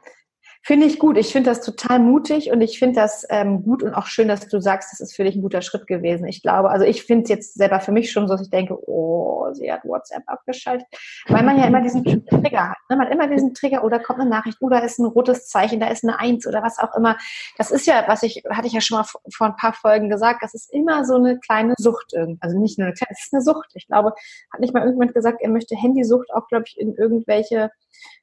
Finde 0.66 0.86
ich 0.86 0.98
gut. 0.98 1.18
Ich 1.18 1.30
finde 1.30 1.50
das 1.50 1.60
total 1.60 1.98
mutig 1.98 2.50
und 2.50 2.62
ich 2.62 2.78
finde 2.78 2.98
das 2.98 3.26
ähm, 3.28 3.62
gut 3.62 3.82
und 3.82 3.92
auch 3.92 4.06
schön, 4.06 4.28
dass 4.28 4.48
du 4.48 4.62
sagst, 4.62 4.92
das 4.92 5.00
ist 5.00 5.14
für 5.14 5.22
dich 5.22 5.36
ein 5.36 5.42
guter 5.42 5.60
Schritt 5.60 5.86
gewesen. 5.86 6.26
Ich 6.26 6.40
glaube, 6.40 6.70
also 6.70 6.86
ich 6.86 7.04
finde 7.04 7.24
es 7.24 7.28
jetzt 7.28 7.54
selber 7.54 7.80
für 7.80 7.92
mich 7.92 8.10
schon 8.10 8.26
so, 8.26 8.32
dass 8.32 8.46
ich 8.46 8.50
denke, 8.50 8.74
oh, 8.88 9.52
sie 9.52 9.70
hat 9.70 9.84
WhatsApp 9.84 10.22
abgeschaltet, 10.26 10.86
weil 11.28 11.42
man 11.42 11.58
ja 11.58 11.66
immer 11.66 11.82
diesen 11.82 12.02
Trigger 12.02 12.70
hat. 12.70 12.78
Ne? 12.88 12.96
Man 12.96 13.00
hat 13.00 13.12
immer 13.12 13.28
diesen 13.28 13.52
Trigger 13.52 13.84
oder 13.84 13.98
kommt 13.98 14.20
eine 14.20 14.30
Nachricht 14.30 14.56
oder 14.62 14.82
ist 14.82 14.98
ein 14.98 15.04
rotes 15.04 15.48
Zeichen, 15.48 15.80
da 15.80 15.88
ist 15.88 16.02
eine 16.02 16.18
Eins 16.18 16.46
oder 16.46 16.62
was 16.62 16.78
auch 16.78 16.96
immer. 16.96 17.18
Das 17.58 17.70
ist 17.70 17.86
ja, 17.86 18.02
was 18.06 18.22
ich, 18.22 18.42
hatte 18.48 18.66
ich 18.66 18.72
ja 18.72 18.80
schon 18.80 18.96
mal 18.96 19.04
vor 19.04 19.46
ein 19.46 19.56
paar 19.56 19.74
Folgen 19.74 20.08
gesagt, 20.08 20.42
das 20.42 20.54
ist 20.54 20.72
immer 20.72 21.04
so 21.04 21.16
eine 21.16 21.38
kleine 21.40 21.74
Sucht 21.76 22.14
irgendwie. 22.14 22.40
Also 22.40 22.58
nicht 22.58 22.78
nur 22.78 22.86
eine 22.86 22.94
kleine, 22.94 23.10
es 23.12 23.26
ist 23.26 23.34
eine 23.34 23.42
Sucht. 23.42 23.72
Ich 23.74 23.86
glaube, 23.86 24.14
hat 24.50 24.60
nicht 24.60 24.72
mal 24.72 24.80
irgendjemand 24.80 25.12
gesagt, 25.12 25.42
er 25.42 25.50
möchte 25.50 25.76
Handysucht 25.76 26.32
auch, 26.32 26.48
glaube 26.48 26.64
ich, 26.66 26.80
in 26.80 26.94
irgendwelche 26.94 27.70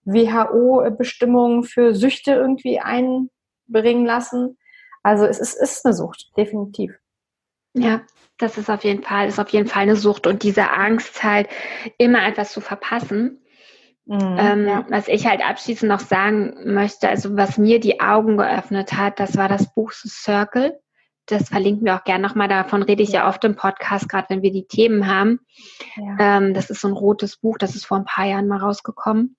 WHO-Bestimmungen 0.06 1.64
für 1.64 1.94
Süchte 1.94 2.32
irgendwie 2.32 2.80
einbringen 2.80 4.06
lassen. 4.06 4.58
Also 5.04 5.26
es 5.26 5.40
ist, 5.40 5.56
ist 5.56 5.86
eine 5.86 5.94
Sucht, 5.94 6.32
definitiv. 6.38 6.94
Ja, 7.74 8.02
das 8.38 8.58
ist 8.58 8.70
auf 8.70 8.84
jeden 8.84 9.04
Fall, 9.04 9.28
ist 9.28 9.40
auf 9.40 9.50
jeden 9.50 9.68
Fall 9.68 9.84
eine 9.84 9.96
Sucht 9.96 10.28
und 10.28 10.44
diese 10.44 10.72
Angst 10.72 11.24
halt 11.24 11.48
immer 11.98 12.26
etwas 12.26 12.52
zu 12.52 12.62
verpassen. 12.62 13.42
Mhm, 14.06 14.38
ähm, 14.38 14.68
ja. 14.68 14.86
Was 14.90 15.08
ich 15.08 15.28
halt 15.28 15.42
abschließend 15.42 15.90
noch 15.90 16.00
sagen 16.00 16.74
möchte, 16.74 17.08
also 17.08 17.38
was 17.38 17.58
mir 17.58 17.80
die 17.80 18.02
Augen 18.02 18.38
geöffnet 18.38 18.94
hat, 18.94 19.20
das 19.20 19.38
war 19.38 19.48
das 19.48 19.74
Buch 19.74 19.92
The 19.92 20.10
Circle. 20.10 20.80
Das 21.28 21.50
verlinken 21.50 21.86
wir 21.86 21.96
auch 21.96 22.04
gerne 22.04 22.28
nochmal. 22.28 22.48
Davon 22.48 22.82
rede 22.84 23.04
ich 23.04 23.12
ja 23.12 23.30
oft 23.30 23.44
im 23.46 23.56
Podcast, 23.56 24.10
gerade 24.10 24.30
wenn 24.30 24.42
wir 24.42 24.52
die 24.52 24.68
Themen 24.68 25.08
haben. 25.08 25.40
Ja. 25.96 26.38
Ähm, 26.38 26.54
das 26.54 26.70
ist 26.70 26.82
so 26.82 26.88
ein 26.88 26.94
rotes 26.94 27.38
Buch, 27.38 27.58
das 27.58 27.76
ist 27.76 27.86
vor 27.86 27.98
ein 27.98 28.06
paar 28.06 28.26
Jahren 28.26 28.48
mal 28.48 28.58
rausgekommen. 28.58 29.38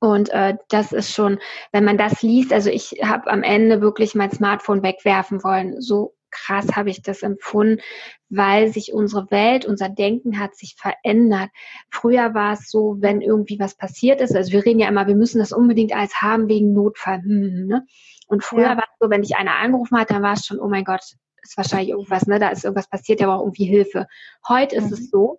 Und 0.00 0.30
äh, 0.30 0.56
das 0.68 0.92
ist 0.92 1.12
schon, 1.12 1.38
wenn 1.72 1.84
man 1.84 1.98
das 1.98 2.22
liest, 2.22 2.52
also 2.52 2.70
ich 2.70 3.00
habe 3.02 3.30
am 3.30 3.42
Ende 3.42 3.80
wirklich 3.80 4.14
mein 4.14 4.30
Smartphone 4.30 4.82
wegwerfen 4.82 5.42
wollen. 5.42 5.80
So 5.80 6.14
krass 6.32 6.74
habe 6.74 6.90
ich 6.90 7.02
das 7.02 7.22
empfunden, 7.22 7.80
weil 8.28 8.72
sich 8.72 8.92
unsere 8.92 9.30
Welt, 9.30 9.66
unser 9.66 9.88
Denken 9.88 10.40
hat 10.40 10.56
sich 10.56 10.74
verändert. 10.76 11.50
Früher 11.90 12.34
war 12.34 12.54
es 12.54 12.70
so, 12.70 12.96
wenn 13.00 13.20
irgendwie 13.20 13.60
was 13.60 13.76
passiert 13.76 14.20
ist, 14.20 14.34
also 14.34 14.50
wir 14.50 14.64
reden 14.64 14.80
ja 14.80 14.88
immer, 14.88 15.06
wir 15.06 15.14
müssen 15.14 15.38
das 15.38 15.52
unbedingt 15.52 15.94
als 15.94 16.20
haben 16.20 16.48
wegen 16.48 16.72
Notfall. 16.72 17.22
Hm, 17.22 17.42
hm, 17.42 17.42
hm 17.42 17.66
ne? 17.66 17.86
Und 18.26 18.42
früher 18.42 18.62
ja. 18.62 18.76
war 18.76 18.84
es 18.84 18.98
so, 18.98 19.10
wenn 19.10 19.22
dich 19.22 19.36
einer 19.36 19.56
angerufen 19.56 19.98
hat, 19.98 20.10
dann 20.10 20.22
war 20.22 20.32
es 20.32 20.46
schon, 20.46 20.58
oh 20.58 20.68
mein 20.68 20.84
Gott, 20.84 21.02
ist 21.42 21.56
wahrscheinlich 21.56 21.90
irgendwas, 21.90 22.26
ne? 22.26 22.38
Da 22.38 22.48
ist 22.48 22.64
irgendwas 22.64 22.88
passiert, 22.88 23.20
der 23.20 23.26
braucht 23.26 23.42
irgendwie 23.42 23.66
Hilfe. 23.66 24.06
Heute 24.48 24.80
mhm. 24.80 24.86
ist 24.86 24.92
es 24.92 25.10
so, 25.10 25.38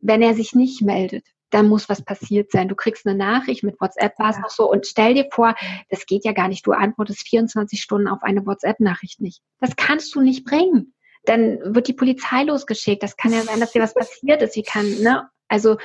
wenn 0.00 0.22
er 0.22 0.34
sich 0.34 0.54
nicht 0.54 0.80
meldet, 0.80 1.26
da 1.50 1.62
muss 1.62 1.88
was 1.88 2.02
passiert 2.02 2.50
sein. 2.50 2.68
Du 2.68 2.74
kriegst 2.74 3.06
eine 3.06 3.16
Nachricht, 3.16 3.62
mit 3.62 3.80
WhatsApp 3.80 4.18
war 4.18 4.30
es 4.30 4.36
ja. 4.36 4.42
noch 4.42 4.50
so 4.50 4.70
und 4.70 4.86
stell 4.86 5.14
dir 5.14 5.28
vor, 5.30 5.54
das 5.88 6.06
geht 6.06 6.24
ja 6.24 6.32
gar 6.32 6.48
nicht. 6.48 6.66
Du 6.66 6.72
antwortest 6.72 7.28
24 7.28 7.80
Stunden 7.80 8.08
auf 8.08 8.22
eine 8.22 8.44
WhatsApp-Nachricht 8.46 9.20
nicht. 9.20 9.42
Das 9.60 9.76
kannst 9.76 10.14
du 10.14 10.20
nicht 10.20 10.44
bringen. 10.44 10.94
Dann 11.24 11.74
wird 11.74 11.88
die 11.88 11.92
Polizei 11.92 12.44
losgeschickt. 12.44 13.02
Das 13.02 13.16
kann 13.16 13.32
ja 13.32 13.42
sein, 13.42 13.60
dass 13.60 13.72
dir 13.72 13.82
was 13.82 13.94
passiert 13.94 14.42
ist. 14.42 14.56
Wie 14.56 14.62
kann, 14.62 14.88
ne? 15.02 15.28
Also 15.48 15.76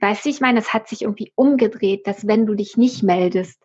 weißt 0.00 0.24
du, 0.24 0.28
ich 0.28 0.40
meine, 0.40 0.60
es 0.60 0.72
hat 0.72 0.88
sich 0.88 1.02
irgendwie 1.02 1.32
umgedreht, 1.34 2.06
dass 2.06 2.26
wenn 2.26 2.46
du 2.46 2.54
dich 2.54 2.76
nicht 2.76 3.02
meldest, 3.02 3.60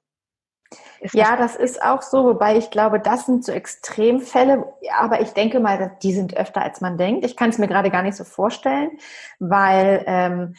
ja, 1.11 1.35
das 1.35 1.55
ist 1.55 1.81
auch 1.83 2.01
so, 2.01 2.23
wobei 2.23 2.57
ich 2.57 2.69
glaube, 2.69 2.99
das 2.99 3.25
sind 3.25 3.43
so 3.43 3.51
Extremfälle, 3.51 4.71
aber 4.97 5.19
ich 5.19 5.31
denke 5.31 5.59
mal, 5.59 5.97
die 6.01 6.13
sind 6.13 6.37
öfter 6.37 6.61
als 6.61 6.79
man 6.79 6.97
denkt. 6.97 7.25
Ich 7.25 7.35
kann 7.35 7.49
es 7.49 7.57
mir 7.57 7.67
gerade 7.67 7.89
gar 7.89 8.03
nicht 8.03 8.15
so 8.15 8.23
vorstellen, 8.23 8.91
weil 9.39 10.03
ähm, 10.07 10.55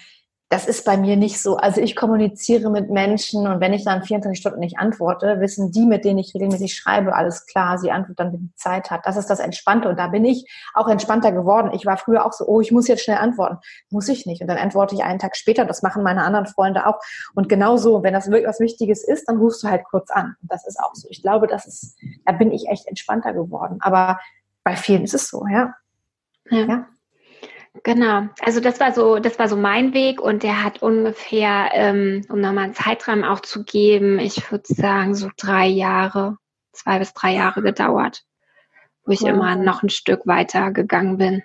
das 0.53 0.67
ist 0.67 0.85
bei 0.85 0.99
mir 0.99 1.17
nicht 1.17 1.41
so. 1.41 1.57
Also 1.57 1.81
ich 1.81 1.97
kommuniziere 1.97 2.69
mit 2.69 2.91
Menschen 2.91 3.47
und 3.47 3.61
wenn 3.61 3.73
ich 3.73 3.87
dann 3.87 4.03
24 4.03 4.39
Stunden 4.39 4.61
nicht 4.61 4.79
antworte, 4.79 5.41
wissen 5.41 5.73
die, 5.73 5.87
mit 5.87 6.05
denen 6.05 6.19
ich 6.19 6.35
regelmäßig 6.35 6.75
schreibe, 6.75 7.15
alles 7.15 7.47
klar, 7.47 7.79
sie 7.79 7.91
antwortet 7.91 8.21
dann, 8.21 8.33
wenn 8.35 8.41
sie 8.41 8.55
Zeit 8.57 8.91
hat. 8.91 9.07
Das 9.07 9.17
ist 9.17 9.31
das 9.31 9.41
Entspannte 9.41 9.89
und 9.89 9.99
da 9.99 10.09
bin 10.09 10.27
ich 10.27 10.47
auch 10.75 10.89
entspannter 10.89 11.33
geworden. 11.33 11.71
Ich 11.73 11.87
war 11.87 11.97
früher 11.97 12.27
auch 12.27 12.35
so, 12.35 12.45
oh, 12.47 12.61
ich 12.61 12.71
muss 12.71 12.87
jetzt 12.87 13.03
schnell 13.03 13.17
antworten. 13.17 13.61
Muss 13.89 14.11
ich 14.11 14.27
nicht. 14.27 14.43
Und 14.43 14.49
dann 14.49 14.59
antworte 14.59 14.95
ich 14.95 15.03
einen 15.03 15.19
Tag 15.19 15.39
später. 15.39 15.65
Das 15.65 15.81
machen 15.81 16.03
meine 16.03 16.23
anderen 16.23 16.45
Freunde 16.45 16.87
auch. 16.87 16.99
Und 17.35 17.49
genauso, 17.49 18.03
wenn 18.03 18.13
das 18.13 18.27
wirklich 18.27 18.47
was 18.47 18.61
Wichtiges 18.61 19.09
ist, 19.09 19.29
dann 19.29 19.39
rufst 19.39 19.63
du 19.63 19.69
halt 19.69 19.85
kurz 19.85 20.11
an. 20.11 20.37
Und 20.43 20.53
das 20.53 20.67
ist 20.67 20.79
auch 20.79 20.95
so. 20.95 21.09
Ich 21.09 21.23
glaube, 21.23 21.47
das 21.47 21.67
ist, 21.67 21.97
da 22.27 22.33
bin 22.33 22.53
ich 22.53 22.69
echt 22.69 22.87
entspannter 22.87 23.33
geworden. 23.33 23.79
Aber 23.81 24.21
bei 24.65 24.77
vielen 24.77 25.05
ist 25.05 25.15
es 25.15 25.31
so, 25.31 25.47
ja. 25.47 25.73
ja. 26.51 26.67
ja. 26.67 26.87
Genau, 27.85 28.29
also 28.41 28.61
das 28.61 28.81
war 28.81 28.93
so, 28.93 29.19
das 29.19 29.39
war 29.39 29.49
so 29.49 29.57
mein 29.57 29.95
Weg 29.95 30.21
und 30.21 30.43
der 30.43 30.63
hat 30.63 30.83
ungefähr, 30.83 31.71
ähm, 31.73 32.25
um 32.29 32.41
nochmal 32.41 32.65
einen 32.65 32.75
Zeitrahmen 32.75 33.25
auch 33.25 33.41
zu 33.41 33.65
geben, 33.65 34.19
ich 34.19 34.51
würde 34.51 34.65
sagen 34.67 35.15
so 35.15 35.31
drei 35.37 35.67
Jahre, 35.67 36.37
zwei 36.73 36.99
bis 36.99 37.15
drei 37.15 37.35
Jahre 37.35 37.63
gedauert, 37.63 38.25
wo 39.05 39.13
ich 39.13 39.21
ja. 39.21 39.31
immer 39.31 39.57
noch 39.57 39.83
ein 39.83 39.89
Stück 39.89 40.27
weiter 40.27 40.71
gegangen 40.71 41.17
bin. 41.17 41.43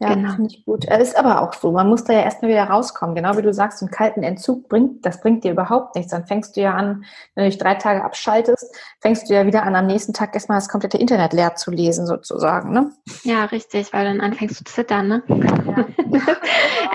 Ja, 0.00 0.14
genau. 0.14 0.34
finde 0.34 0.54
ich 0.54 0.64
gut. 0.64 0.84
Ist 0.84 1.16
aber 1.16 1.42
auch 1.42 1.52
so, 1.52 1.72
man 1.72 1.88
muss 1.88 2.04
da 2.04 2.12
ja 2.12 2.20
erstmal 2.20 2.52
wieder 2.52 2.64
rauskommen. 2.64 3.16
Genau 3.16 3.36
wie 3.36 3.42
du 3.42 3.52
sagst, 3.52 3.82
einen 3.82 3.90
kalten 3.90 4.22
Entzug 4.22 4.68
bringt, 4.68 5.04
das 5.04 5.20
bringt 5.20 5.42
dir 5.42 5.50
überhaupt 5.50 5.96
nichts. 5.96 6.12
Dann 6.12 6.24
fängst 6.24 6.56
du 6.56 6.60
ja 6.60 6.74
an, 6.74 7.04
wenn 7.34 7.44
du 7.44 7.50
dich 7.50 7.58
drei 7.58 7.74
Tage 7.74 8.04
abschaltest, 8.04 8.76
fängst 9.00 9.28
du 9.28 9.34
ja 9.34 9.44
wieder 9.44 9.64
an, 9.64 9.74
am 9.74 9.86
nächsten 9.86 10.12
Tag 10.12 10.34
erstmal 10.34 10.58
das 10.58 10.68
komplette 10.68 10.98
Internet 10.98 11.32
leer 11.32 11.56
zu 11.56 11.72
lesen, 11.72 12.06
sozusagen, 12.06 12.72
ne? 12.72 12.92
Ja, 13.24 13.46
richtig, 13.46 13.92
weil 13.92 14.04
dann 14.04 14.20
anfängst 14.20 14.56
zu 14.56 14.64
zittern, 14.64 15.08
ne? 15.08 15.22
Ja. 15.26 15.86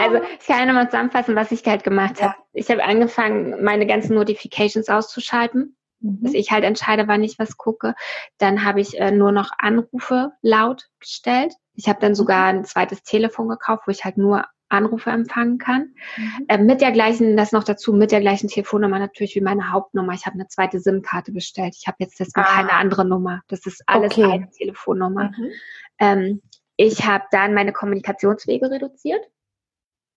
also 0.01 0.21
ich 0.39 0.47
kann 0.47 0.67
nochmal 0.67 0.89
zusammenfassen, 0.89 1.35
was 1.35 1.51
ich 1.51 1.65
halt 1.65 1.83
gemacht 1.83 2.19
ja. 2.19 2.27
habe. 2.27 2.35
Ich 2.53 2.69
habe 2.71 2.85
angefangen, 2.85 3.61
meine 3.63 3.85
ganzen 3.85 4.15
Notifications 4.15 4.87
auszuschalten. 4.87 5.75
Mhm. 5.99 6.19
Dass 6.21 6.33
ich 6.33 6.51
halt 6.51 6.63
entscheide, 6.63 7.07
wann 7.07 7.23
ich 7.23 7.37
was 7.37 7.57
gucke. 7.57 7.95
Dann 8.37 8.63
habe 8.63 8.79
ich 8.79 8.97
äh, 8.97 9.11
nur 9.11 9.33
noch 9.33 9.51
Anrufe 9.57 10.31
laut 10.41 10.89
gestellt 10.99 11.53
ich 11.75 11.87
habe 11.87 11.99
dann 11.99 12.15
sogar 12.15 12.45
ein 12.45 12.65
zweites 12.65 13.03
Telefon 13.03 13.49
gekauft, 13.49 13.83
wo 13.87 13.91
ich 13.91 14.05
halt 14.05 14.17
nur 14.17 14.45
Anrufe 14.69 15.11
empfangen 15.11 15.57
kann. 15.59 15.93
Mhm. 16.17 16.45
Äh, 16.47 16.57
mit 16.57 16.81
der 16.81 16.91
gleichen, 16.91 17.37
das 17.37 17.51
noch 17.51 17.63
dazu, 17.63 17.93
mit 17.93 18.11
der 18.11 18.21
gleichen 18.21 18.47
Telefonnummer 18.47 18.99
natürlich 18.99 19.35
wie 19.35 19.41
meine 19.41 19.71
Hauptnummer. 19.71 20.13
Ich 20.13 20.25
habe 20.25 20.35
eine 20.35 20.47
zweite 20.47 20.79
SIM-Karte 20.79 21.31
bestellt. 21.31 21.75
Ich 21.79 21.87
habe 21.87 21.97
jetzt 21.99 22.19
deswegen 22.19 22.45
ah. 22.45 22.55
keine 22.55 22.73
andere 22.73 23.05
Nummer. 23.05 23.41
Das 23.47 23.65
ist 23.65 23.83
alles 23.85 24.11
okay. 24.13 24.23
eine 24.23 24.49
Telefonnummer. 24.49 25.31
Mhm. 25.37 25.51
Ähm, 25.99 26.41
ich 26.75 27.05
habe 27.05 27.25
dann 27.31 27.53
meine 27.53 27.71
Kommunikationswege 27.71 28.69
reduziert. 28.69 29.23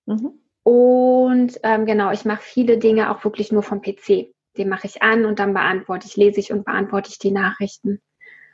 Mhm. 0.06 0.40
Und 0.62 1.60
ähm, 1.62 1.86
genau, 1.86 2.10
ich 2.10 2.24
mache 2.24 2.42
viele 2.42 2.78
Dinge 2.78 3.10
auch 3.10 3.22
wirklich 3.24 3.52
nur 3.52 3.62
vom 3.62 3.82
PC. 3.82 4.32
Den 4.56 4.68
mache 4.68 4.86
ich 4.86 5.02
an 5.02 5.26
und 5.26 5.38
dann 5.38 5.52
beantworte 5.52 6.06
ich, 6.08 6.16
lese 6.16 6.40
ich 6.40 6.50
und 6.50 6.64
beantworte 6.64 7.10
ich 7.10 7.18
die 7.18 7.30
Nachrichten. 7.30 8.00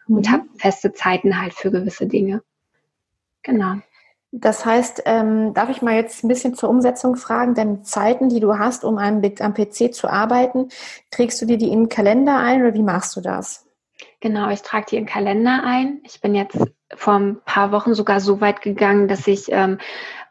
Und 0.08 0.26
mhm. 0.26 0.32
habe 0.32 0.44
feste 0.58 0.92
Zeiten 0.92 1.40
halt 1.40 1.54
für 1.54 1.70
gewisse 1.70 2.08
Dinge. 2.08 2.42
Genau. 3.42 3.76
Das 4.35 4.64
heißt, 4.64 5.02
ähm, 5.05 5.52
darf 5.52 5.68
ich 5.68 5.83
mal 5.83 5.94
jetzt 5.94 6.24
ein 6.24 6.28
bisschen 6.28 6.55
zur 6.55 6.70
Umsetzung 6.70 7.16
fragen, 7.16 7.55
denn 7.55 7.85
Zeiten, 7.85 8.31
die 8.31 8.40
du 8.40 8.59
hast, 8.59 8.83
um 8.83 8.96
am, 8.96 9.20
am 9.40 9.55
PC 9.55 9.92
zu 9.92 10.09
arbeiten, 10.09 10.68
trägst 11.11 11.42
du 11.42 11.46
dir 11.46 11.59
die 11.59 11.68
in 11.68 11.81
den 11.81 11.88
Kalender 11.90 12.38
ein 12.38 12.62
oder 12.62 12.72
wie 12.72 12.83
machst 12.83 13.14
du 13.14 13.20
das? 13.20 13.66
Genau, 14.20 14.48
ich 14.50 14.62
trage 14.62 14.87
die 14.88 14.96
in 14.96 15.05
den 15.05 15.11
Kalender 15.11 15.62
ein. 15.64 16.00
Ich 16.05 16.22
bin 16.22 16.35
jetzt 16.35 16.59
vor 16.94 17.14
ein 17.14 17.40
paar 17.44 17.72
Wochen 17.72 17.94
sogar 17.94 18.20
so 18.20 18.40
weit 18.40 18.62
gegangen, 18.62 19.07
dass 19.07 19.26
ich 19.26 19.46
ähm, 19.50 19.78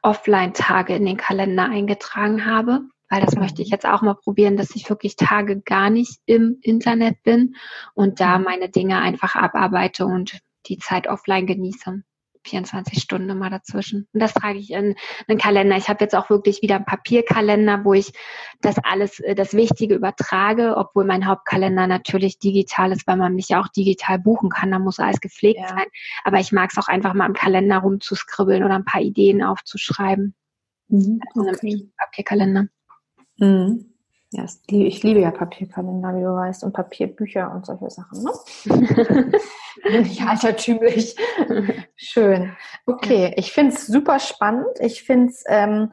Offline-Tage 0.01 0.95
in 0.95 1.05
den 1.05 1.17
Kalender 1.17 1.65
eingetragen 1.65 2.45
habe, 2.45 2.81
weil 3.09 3.21
das 3.21 3.35
möchte 3.35 3.61
ich 3.61 3.69
jetzt 3.69 3.85
auch 3.85 4.01
mal 4.01 4.15
probieren, 4.15 4.57
dass 4.57 4.75
ich 4.75 4.89
wirklich 4.89 5.15
Tage 5.15 5.61
gar 5.61 5.91
nicht 5.91 6.19
im 6.25 6.57
Internet 6.61 7.21
bin 7.21 7.55
und 7.93 8.19
da 8.19 8.39
mhm. 8.39 8.45
meine 8.45 8.69
Dinge 8.69 8.99
einfach 8.99 9.35
abarbeite 9.35 10.05
und 10.05 10.39
die 10.65 10.79
Zeit 10.79 11.07
offline 11.07 11.45
genieße. 11.45 12.01
24 12.43 13.01
Stunden 13.01 13.29
immer 13.29 13.49
dazwischen. 13.49 14.07
Und 14.13 14.19
das 14.19 14.33
trage 14.33 14.59
ich 14.59 14.71
in 14.71 14.95
einen 15.27 15.37
Kalender. 15.37 15.77
Ich 15.77 15.89
habe 15.89 16.03
jetzt 16.03 16.15
auch 16.15 16.29
wirklich 16.29 16.61
wieder 16.61 16.75
einen 16.75 16.85
Papierkalender, 16.85 17.83
wo 17.83 17.93
ich 17.93 18.11
das 18.61 18.77
alles, 18.83 19.19
äh, 19.19 19.35
das 19.35 19.53
Wichtige 19.53 19.95
übertrage, 19.95 20.75
obwohl 20.77 21.05
mein 21.05 21.27
Hauptkalender 21.27 21.87
natürlich 21.87 22.39
digital 22.39 22.91
ist, 22.91 23.07
weil 23.07 23.17
man 23.17 23.35
mich 23.35 23.49
ja 23.49 23.61
auch 23.61 23.67
digital 23.67 24.19
buchen 24.19 24.49
kann. 24.49 24.71
Da 24.71 24.79
muss 24.79 24.99
alles 24.99 25.21
gepflegt 25.21 25.59
ja. 25.61 25.69
sein. 25.69 25.85
Aber 26.23 26.39
ich 26.39 26.51
mag 26.51 26.71
es 26.71 26.77
auch 26.77 26.87
einfach 26.87 27.13
mal 27.13 27.27
im 27.27 27.33
Kalender 27.33 27.79
rumzuskribbeln 27.79 28.63
oder 28.63 28.75
ein 28.75 28.85
paar 28.85 29.01
Ideen 29.01 29.43
aufzuschreiben. 29.43 30.35
Mhm. 30.87 31.21
Also 31.33 31.49
okay. 31.49 31.89
Papierkalender. 31.97 32.67
Mhm. 33.37 33.90
Ja, 34.33 34.45
ich 34.67 35.03
liebe 35.03 35.19
ja 35.19 35.31
Papierkalender, 35.31 36.15
wie 36.15 36.21
du 36.21 36.33
weißt, 36.33 36.63
und 36.63 36.71
Papierbücher 36.71 37.51
und 37.53 37.65
solche 37.65 37.89
Sachen. 37.89 38.23
Ne? 38.23 38.31
Bin 39.83 40.05
ich 40.05 40.21
altertümlich. 40.21 41.17
Schön. 41.97 42.53
Okay, 42.85 43.33
ich 43.35 43.51
finde 43.51 43.73
es 43.73 43.87
super 43.87 44.19
spannend. 44.19 44.79
Ich 44.79 45.03
finde 45.03 45.31
es, 45.31 45.43
ähm, 45.47 45.91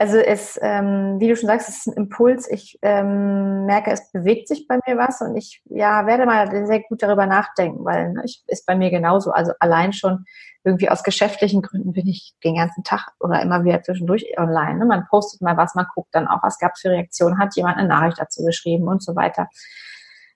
also 0.00 0.16
es, 0.16 0.58
ähm, 0.62 1.16
wie 1.18 1.26
du 1.26 1.34
schon 1.34 1.48
sagst, 1.48 1.68
es 1.68 1.78
ist 1.78 1.86
ein 1.88 1.94
Impuls. 1.94 2.48
Ich 2.48 2.78
ähm, 2.82 3.66
merke, 3.66 3.90
es 3.90 4.12
bewegt 4.12 4.46
sich 4.46 4.68
bei 4.68 4.78
mir 4.86 4.96
was 4.96 5.20
und 5.20 5.36
ich 5.36 5.60
ja, 5.64 6.06
werde 6.06 6.24
mal 6.24 6.48
sehr 6.66 6.82
gut 6.84 7.02
darüber 7.02 7.26
nachdenken, 7.26 7.84
weil 7.84 8.12
ne, 8.12 8.22
ich, 8.24 8.44
ist 8.46 8.64
bei 8.64 8.76
mir 8.76 8.90
genauso. 8.90 9.32
Also 9.32 9.52
allein 9.58 9.92
schon 9.92 10.24
irgendwie 10.62 10.88
aus 10.88 11.02
geschäftlichen 11.02 11.62
Gründen 11.62 11.92
bin 11.92 12.06
ich 12.06 12.34
den 12.44 12.54
ganzen 12.54 12.84
Tag 12.84 13.08
oder 13.18 13.42
immer 13.42 13.64
wieder 13.64 13.82
zwischendurch 13.82 14.38
online. 14.38 14.78
Ne? 14.78 14.84
Man 14.84 15.06
postet 15.08 15.40
mal 15.40 15.56
was, 15.56 15.74
man 15.74 15.86
guckt 15.92 16.10
dann 16.12 16.28
auch, 16.28 16.44
was 16.44 16.58
gab 16.58 16.72
es 16.74 16.82
für 16.82 16.90
Reaktionen, 16.90 17.38
hat 17.38 17.56
jemand 17.56 17.78
eine 17.78 17.88
Nachricht 17.88 18.20
dazu 18.20 18.44
geschrieben 18.44 18.86
und 18.86 19.02
so 19.02 19.16
weiter. 19.16 19.48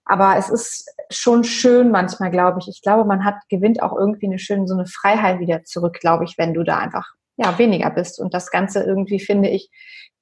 Aber 0.04 0.36
es 0.36 0.50
ist 0.50 0.90
schon 1.10 1.44
schön 1.44 1.92
manchmal, 1.92 2.32
glaube 2.32 2.58
ich. 2.58 2.68
Ich 2.68 2.82
glaube, 2.82 3.04
man 3.04 3.24
hat, 3.24 3.36
gewinnt 3.48 3.80
auch 3.82 3.96
irgendwie 3.96 4.26
eine 4.26 4.40
schöne, 4.40 4.66
so 4.66 4.74
eine 4.74 4.86
Freiheit 4.86 5.38
wieder 5.38 5.62
zurück, 5.62 6.00
glaube 6.00 6.24
ich, 6.24 6.36
wenn 6.36 6.54
du 6.54 6.64
da 6.64 6.78
einfach, 6.78 7.12
ja, 7.42 7.58
weniger 7.58 7.90
bist 7.90 8.20
und 8.20 8.34
das 8.34 8.50
Ganze 8.50 8.82
irgendwie, 8.82 9.20
finde 9.20 9.48
ich, 9.48 9.70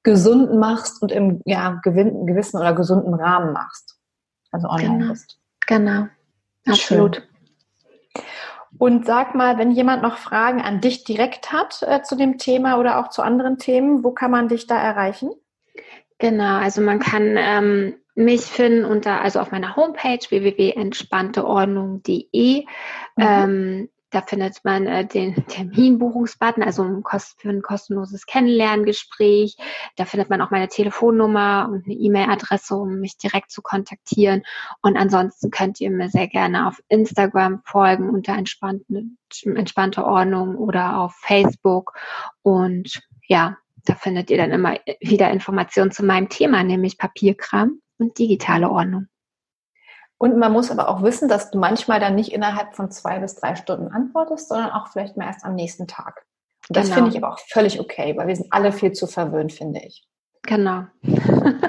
gesund 0.02 0.54
machst 0.54 1.02
und 1.02 1.12
im, 1.12 1.42
ja, 1.44 1.78
gewissen 1.83 2.59
oder 2.59 2.74
gesunden 2.74 3.14
Rahmen 3.14 3.52
machst. 3.52 3.98
Also 4.50 4.68
online 4.68 4.98
genau. 4.98 5.11
bist. 5.11 5.38
Genau. 5.66 6.06
Absolut. 6.66 7.16
Schön. 7.16 7.24
Und 8.78 9.04
sag 9.04 9.35
mal, 9.35 9.59
wenn 9.59 9.72
jemand 9.72 10.02
noch 10.02 10.16
Fragen 10.16 10.62
an 10.62 10.80
dich 10.80 11.04
direkt 11.04 11.52
hat 11.52 11.83
äh, 11.83 12.02
zu 12.02 12.16
dem 12.16 12.38
Thema 12.38 12.78
oder 12.78 12.98
auch 12.98 13.11
zu 13.11 13.20
anderen 13.22 13.59
Themen, 13.59 14.02
wo 14.04 14.12
kann 14.12 14.30
man 14.30 14.48
dich 14.48 14.66
da 14.66 14.80
erreichen? 14.80 15.33
Genau, 16.18 16.59
also 16.59 16.80
man 16.80 16.98
kann 16.98 17.37
ähm, 17.37 17.96
mich 18.14 18.42
finden 18.42 18.85
unter, 18.85 19.22
also 19.22 19.40
auf 19.40 19.50
meiner 19.50 19.74
Homepage 19.76 20.20
www.entspannteordnung.de. 20.28 22.61
Mhm. 22.61 22.66
Ähm, 23.16 23.88
da 24.11 24.23
findet 24.23 24.64
man 24.64 24.87
äh, 24.87 25.07
den 25.07 25.35
Terminbuchungsbutton, 25.49 26.62
also 26.62 26.83
ein 26.83 27.03
für 27.38 27.49
ein 27.49 27.62
kostenloses 27.62 28.27
Kennenlerngespräch. 28.27 29.57
Da 29.96 30.05
findet 30.05 30.31
man 30.31 30.40
auch 30.40 30.51
meine 30.51 30.68
Telefonnummer 30.68 31.68
und 31.70 31.87
eine 31.87 31.94
E-Mail-Adresse, 31.94 32.75
um 32.77 33.01
mich 33.01 33.16
direkt 33.16 33.51
zu 33.51 33.62
kontaktieren. 33.62 34.42
Und 34.83 34.96
ansonsten 34.96 35.51
könnt 35.51 35.81
ihr 35.81 35.90
mir 35.90 36.09
sehr 36.09 36.29
gerne 36.29 36.66
auf 36.66 36.81
Instagram 36.88 37.62
folgen 37.64 38.11
unter 38.11 38.35
entspannte, 38.35 39.05
entspannte 39.44 40.05
Ordnung 40.05 40.57
oder 40.57 40.99
auf 40.99 41.14
Facebook. 41.14 41.94
Und 42.42 43.01
ja, 43.27 43.57
da 43.85 43.94
findet 43.94 44.31
ihr 44.31 44.37
dann 44.37 44.51
immer 44.51 44.77
wieder 45.01 45.31
Informationen 45.31 45.90
zu 45.90 46.05
meinem 46.05 46.29
Thema, 46.29 46.62
nämlich 46.62 46.99
Papierkram 46.99 47.81
und 47.99 48.18
digitale 48.18 48.70
Ordnung. 48.70 49.07
Und 50.22 50.37
man 50.37 50.52
muss 50.52 50.70
aber 50.70 50.90
auch 50.90 51.02
wissen, 51.02 51.30
dass 51.30 51.50
du 51.50 51.59
manchmal 51.59 51.98
dann 51.98 52.14
nicht 52.14 52.33
innerhalb 52.33 52.76
von 52.76 52.90
zwei 52.90 53.18
bis 53.20 53.37
drei 53.37 53.56
Stunden 53.56 53.88
antwortest, 53.88 54.48
sondern 54.50 54.70
auch 54.70 54.88
vielleicht 54.88 55.16
mal 55.16 55.24
erst 55.24 55.46
am 55.46 55.54
nächsten 55.54 55.87
Tag. 55.87 56.26
Und 56.68 56.76
das 56.76 56.88
genau. 56.88 56.96
finde 56.96 57.11
ich 57.11 57.24
aber 57.24 57.33
auch 57.33 57.38
völlig 57.48 57.80
okay, 57.80 58.14
weil 58.18 58.28
wir 58.28 58.37
sind 58.37 58.52
alle 58.52 58.70
viel 58.70 58.92
zu 58.92 59.06
verwöhnt, 59.06 59.50
finde 59.50 59.80
ich. 59.80 60.06
Genau. 60.50 60.82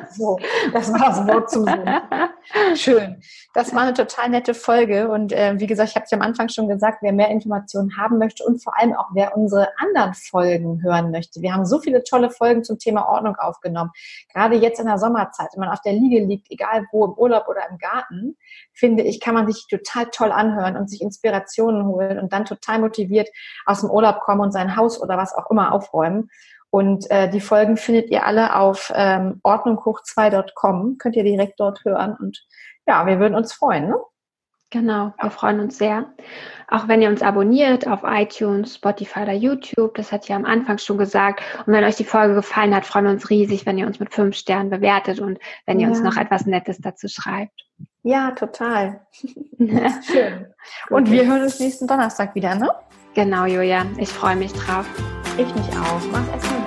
So, 0.09 0.39
das 0.73 0.91
war 0.91 0.99
das 0.99 1.27
Wort 1.27 1.51
zum 1.51 1.65
Sinn. 1.65 1.85
Schön. 2.75 3.21
Das 3.53 3.75
war 3.75 3.83
eine 3.83 3.93
total 3.93 4.29
nette 4.29 4.55
Folge. 4.55 5.07
Und 5.07 5.31
äh, 5.33 5.53
wie 5.59 5.67
gesagt, 5.67 5.89
ich 5.89 5.95
habe 5.95 6.05
es 6.05 6.11
ja 6.11 6.17
am 6.17 6.23
Anfang 6.23 6.49
schon 6.49 6.67
gesagt, 6.67 6.97
wer 7.01 7.13
mehr 7.13 7.29
Informationen 7.29 7.95
haben 7.95 8.17
möchte 8.17 8.43
und 8.43 8.63
vor 8.63 8.75
allem 8.79 8.93
auch 8.95 9.09
wer 9.13 9.37
unsere 9.37 9.67
anderen 9.77 10.15
Folgen 10.15 10.81
hören 10.81 11.11
möchte. 11.11 11.41
Wir 11.41 11.53
haben 11.53 11.67
so 11.67 11.79
viele 11.79 12.03
tolle 12.03 12.31
Folgen 12.31 12.63
zum 12.63 12.79
Thema 12.79 13.07
Ordnung 13.07 13.35
aufgenommen. 13.35 13.91
Gerade 14.33 14.55
jetzt 14.55 14.79
in 14.79 14.87
der 14.87 14.97
Sommerzeit, 14.97 15.49
wenn 15.53 15.61
man 15.61 15.69
auf 15.69 15.81
der 15.81 15.93
Liege 15.93 16.25
liegt, 16.25 16.49
egal 16.49 16.87
wo, 16.91 17.05
im 17.05 17.13
Urlaub 17.13 17.47
oder 17.47 17.61
im 17.69 17.77
Garten, 17.77 18.35
finde 18.73 19.03
ich, 19.03 19.19
kann 19.19 19.35
man 19.35 19.45
sich 19.45 19.67
total 19.69 20.07
toll 20.07 20.31
anhören 20.31 20.75
und 20.75 20.89
sich 20.89 21.01
Inspirationen 21.03 21.85
holen 21.85 22.17
und 22.17 22.33
dann 22.33 22.45
total 22.45 22.79
motiviert 22.79 23.29
aus 23.67 23.81
dem 23.81 23.91
Urlaub 23.91 24.21
kommen 24.21 24.41
und 24.41 24.51
sein 24.51 24.75
Haus 24.75 24.99
oder 24.99 25.17
was 25.17 25.35
auch 25.35 25.51
immer 25.51 25.71
aufräumen. 25.71 26.31
Und 26.71 27.09
äh, 27.11 27.29
die 27.29 27.41
Folgen 27.41 27.77
findet 27.77 28.09
ihr 28.09 28.25
alle 28.25 28.55
auf 28.55 28.91
ähm, 28.95 29.39
ordnunghoch2.com. 29.43 30.97
Könnt 30.97 31.15
ihr 31.15 31.23
direkt 31.23 31.59
dort 31.59 31.83
hören. 31.85 32.15
Und 32.19 32.43
ja, 32.87 33.05
wir 33.05 33.19
würden 33.19 33.35
uns 33.35 33.53
freuen. 33.53 33.89
Ne? 33.89 33.95
Genau, 34.71 35.13
wir 35.21 35.31
freuen 35.31 35.59
uns 35.59 35.77
sehr. 35.77 36.13
Auch 36.69 36.87
wenn 36.87 37.01
ihr 37.01 37.09
uns 37.09 37.21
abonniert 37.21 37.85
auf 37.87 38.03
iTunes, 38.05 38.75
Spotify 38.75 39.23
oder 39.23 39.33
YouTube, 39.33 39.95
das 39.95 40.13
hat 40.13 40.29
ja 40.29 40.37
am 40.37 40.45
Anfang 40.45 40.77
schon 40.77 40.97
gesagt. 40.97 41.41
Und 41.65 41.73
wenn 41.73 41.83
euch 41.83 41.97
die 41.97 42.05
Folge 42.05 42.35
gefallen 42.35 42.73
hat, 42.73 42.85
freuen 42.85 43.05
wir 43.05 43.11
uns 43.11 43.29
riesig, 43.29 43.65
wenn 43.65 43.77
ihr 43.77 43.85
uns 43.85 43.99
mit 43.99 44.13
fünf 44.13 44.37
Sternen 44.37 44.69
bewertet 44.69 45.19
und 45.19 45.39
wenn 45.65 45.81
ihr 45.81 45.87
ja. 45.87 45.89
uns 45.89 46.01
noch 46.01 46.15
etwas 46.15 46.45
Nettes 46.45 46.79
dazu 46.79 47.09
schreibt. 47.09 47.65
Ja, 48.03 48.31
total. 48.31 49.01
Schön. 49.57 50.47
Und 50.89 51.11
wir 51.11 51.25
hören 51.27 51.43
uns 51.43 51.59
nächsten 51.59 51.85
Donnerstag 51.85 52.33
wieder, 52.33 52.55
ne? 52.55 52.69
Genau, 53.13 53.45
Julia. 53.45 53.85
Ich 53.97 54.09
freue 54.09 54.35
mich 54.35 54.53
drauf. 54.53 54.87
Ich 55.37 55.53
mich 55.53 55.69
auch. 55.77 56.01
Mach's 56.11 56.29
erstmal. 56.29 56.60